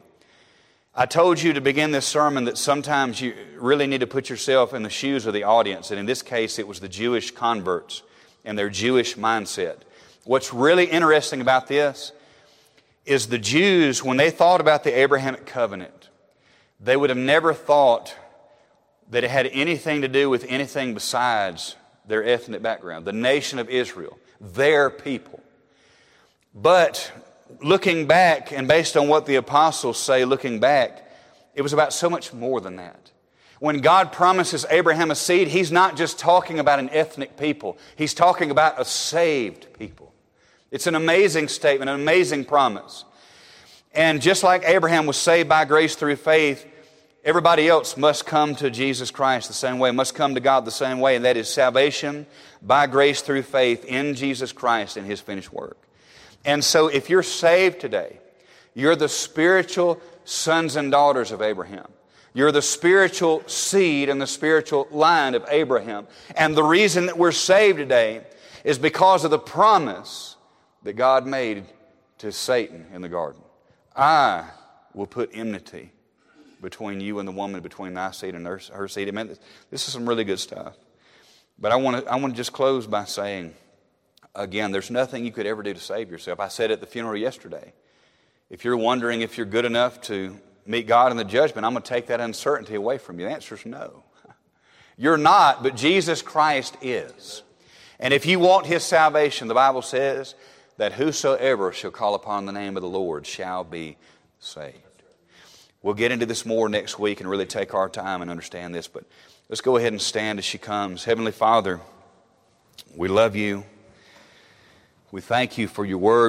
I 0.95 1.07
told 1.07 1.41
you 1.41 1.53
to 1.53 1.61
begin 1.61 1.93
this 1.93 2.07
sermon 2.07 2.45
that 2.47 2.59
sometimes 2.59 3.21
you 3.21 3.35
really 3.57 3.87
need 3.87 4.01
to 4.01 4.07
put 4.07 4.29
yourself 4.29 4.75
in 4.75 4.83
the 4.83 4.91
shoes 4.91 5.27
of 5.27 5.35
the 5.35 5.45
audience. 5.45 5.91
And 5.93 6.01
in 6.01 6.07
this 6.07 6.23
case, 6.23 6.59
it 6.59 6.67
was 6.67 6.81
the 6.81 6.89
Jewish 6.89 7.31
converts 7.31 8.03
and 8.45 8.59
their 8.59 8.69
Jewish 8.69 9.17
mindset. 9.17 9.77
What's 10.25 10.53
really 10.53 10.87
interesting 10.87 11.41
about 11.41 11.69
this 11.69 12.13
is 13.07 13.29
the 13.29 13.39
Jews, 13.39 14.03
when 14.03 14.17
they 14.17 14.31
thought 14.31 14.61
about 14.61 14.83
the 14.85 14.99
Abrahamic 14.99 15.47
covenant, 15.47 16.09
they 16.81 16.97
would 16.97 17.11
have 17.11 17.19
never 17.19 17.55
thought 17.55 18.15
that 19.11 19.25
it 19.25 19.31
had 19.31 19.47
anything 19.47 20.03
to 20.03 20.09
do 20.09 20.29
with 20.29 20.45
anything 20.49 20.95
besides 20.95 21.77
their 22.09 22.25
ethnic 22.25 22.63
background, 22.63 23.05
the 23.05 23.13
nation 23.13 23.59
of 23.59 23.69
Israel, 23.69 24.19
their 24.41 24.91
people. 24.91 25.41
But 26.55 27.13
looking 27.63 28.07
back, 28.07 28.53
and 28.53 28.67
based 28.67 28.97
on 28.97 29.09
what 29.09 29.27
the 29.27 29.37
apostles 29.37 29.99
say, 29.99 30.25
looking 30.25 30.59
back, 30.59 31.05
it 31.55 31.63
was 31.63 31.73
about 31.73 31.93
so 31.93 32.09
much 32.11 32.33
more 32.33 32.61
than 32.61 32.77
that. 32.77 33.11
When 33.61 33.81
God 33.81 34.13
promises 34.13 34.65
Abraham 34.71 35.11
a 35.11 35.15
seed, 35.15 35.49
He's 35.49 35.73
not 35.73 35.97
just 35.97 36.19
talking 36.19 36.59
about 36.61 36.79
an 36.79 36.91
ethnic 36.91 37.37
people, 37.37 37.79
He's 37.97 38.15
talking 38.15 38.51
about 38.51 38.81
a 38.81 38.85
saved 38.85 39.73
people. 39.75 40.13
It's 40.71 40.87
an 40.87 40.95
amazing 40.95 41.49
statement, 41.49 41.89
an 41.89 42.01
amazing 42.01 42.45
promise. 42.45 43.05
And 43.95 44.21
just 44.21 44.43
like 44.43 44.63
Abraham 44.65 45.07
was 45.07 45.17
saved 45.17 45.49
by 45.49 45.65
grace 45.65 45.95
through 45.95 46.17
faith, 46.17 46.67
everybody 47.25 47.69
else 47.69 47.97
must 47.97 48.27
come 48.27 48.55
to 48.57 48.71
Jesus 48.71 49.11
Christ 49.11 49.49
the 49.49 49.55
same 49.55 49.79
way, 49.79 49.91
must 49.91 50.15
come 50.15 50.35
to 50.35 50.41
God 50.41 50.65
the 50.65 50.71
same 50.71 51.01
way, 51.01 51.17
and 51.17 51.25
that 51.25 51.37
is 51.37 51.49
salvation 51.49 52.27
by 52.63 52.87
grace 52.87 53.21
through 53.21 53.43
faith 53.43 53.85
in 53.85 54.15
Jesus 54.15 54.53
Christ 54.53 54.97
and 54.97 55.07
His 55.07 55.21
finished 55.21 55.53
work. 55.53 55.79
And 56.45 56.65
so 56.65 56.89
if 56.89 57.11
you're 57.11 57.23
saved 57.23 57.81
today, 57.81 58.21
you're 58.75 58.97
the 58.97 59.09
spiritual 59.09 60.01
sons 60.25 60.77
and 60.77 60.91
daughters 60.91 61.33
of 61.33 61.43
Abraham. 61.43 61.89
You're 62.35 62.53
the 62.53 62.63
spiritual 62.63 63.43
seed 63.49 64.09
and 64.09 64.21
the 64.21 64.27
spiritual 64.27 64.87
line 64.91 65.35
of 65.35 65.45
Abraham. 65.49 66.07
And 66.37 66.57
the 66.57 66.63
reason 66.63 67.07
that 67.07 67.19
we're 67.19 67.33
saved 67.33 67.79
today 67.79 68.25
is 68.63 68.79
because 68.79 69.25
of 69.25 69.31
the 69.31 69.39
promise 69.39 70.37
that 70.85 70.93
God 70.93 71.27
made 71.27 71.65
to 72.19 72.31
Satan 72.31 72.87
in 72.93 73.03
the 73.03 73.09
garden. 73.09 73.43
I 73.97 74.45
will 74.95 75.07
put 75.07 75.31
enmity 75.33 75.93
between 76.61 77.01
you 77.01 77.19
and 77.19 77.29
the 77.29 77.33
woman, 77.33 77.61
between 77.61 77.95
thy 77.95 78.11
seed 78.11 78.35
and 78.35 78.47
her, 78.47 78.61
her 78.73 78.89
seed. 78.89 79.09
Amen. 79.09 79.37
This 79.71 79.87
is 79.87 79.93
some 79.93 80.09
really 80.09 80.25
good 80.25 80.41
stuff. 80.41 80.77
But 81.59 81.73
I 81.73 81.77
want 81.77 82.05
to 82.05 82.13
I 82.13 82.17
want 82.17 82.35
to 82.35 82.37
just 82.37 82.53
close 82.53 82.87
by 82.87 83.05
saying, 83.05 83.55
again, 84.35 84.71
there's 84.71 84.91
nothing 84.91 85.25
you 85.25 85.33
could 85.33 85.47
ever 85.47 85.63
do 85.63 85.75
to 85.75 85.81
save 85.81 86.11
yourself. 86.11 86.41
I 86.41 86.49
said 86.49 86.71
at 86.71 86.81
the 86.81 86.87
funeral 86.87 87.17
yesterday. 87.17 87.73
If 88.51 88.65
you're 88.65 88.77
wondering 88.77 89.21
if 89.21 89.37
you're 89.37 89.47
good 89.47 89.67
enough 89.67 90.01
to 90.03 90.39
meet 90.65 90.87
God 90.87 91.11
in 91.11 91.19
the 91.19 91.25
judgment, 91.25 91.67
I'm 91.67 91.73
going 91.73 91.83
to 91.83 91.89
take 91.89 92.07
that 92.07 92.21
uncertainty 92.21 92.77
away 92.77 92.97
from 92.97 93.19
you. 93.19 93.27
The 93.27 93.33
answer 93.33 93.55
is 93.55 93.67
no. 93.67 94.05
You're 94.97 95.19
not, 95.19 95.63
but 95.63 95.77
Jesus 95.77 96.23
Christ 96.23 96.77
is. 96.81 97.43
And 98.01 98.15
if 98.15 98.25
you 98.25 98.39
want 98.39 98.67
His 98.67 98.85
salvation, 98.85 99.49
the 99.49 99.55
Bible 99.55 99.83
says 99.83 100.35
that 100.79 100.95
whosoever 100.95 101.73
shall 101.73 101.91
call 101.91 102.15
upon 102.15 102.47
the 102.47 102.53
name 102.53 102.77
of 102.77 102.83
the 102.83 102.89
Lord 102.89 103.27
shall 103.27 103.65
be 103.65 103.99
saved. 104.39 104.88
We'll 105.83 105.95
get 105.95 106.11
into 106.11 106.27
this 106.27 106.45
more 106.45 106.69
next 106.69 106.99
week 106.99 107.21
and 107.21 107.31
really 107.31 107.47
take 107.47 107.73
our 107.73 107.89
time 107.89 108.21
and 108.21 108.31
understand 108.31 108.75
this, 108.75 108.89
but 108.89 109.05
let's 109.49 109.61
go 109.61 109.77
ahead 109.77 109.93
and 109.93 110.03
stand 110.03 110.39
as 110.41 110.45
she 110.45 110.59
comes. 110.59 111.05
Heavenly 111.05 111.33
Father, 111.33 111.81
we 112.97 113.07
love 113.07 113.37
you. 113.37 113.65
We 115.13 115.21
thank 115.21 115.57
you 115.57 115.69
for 115.69 115.85
your 115.85 115.99
word. 115.99 116.27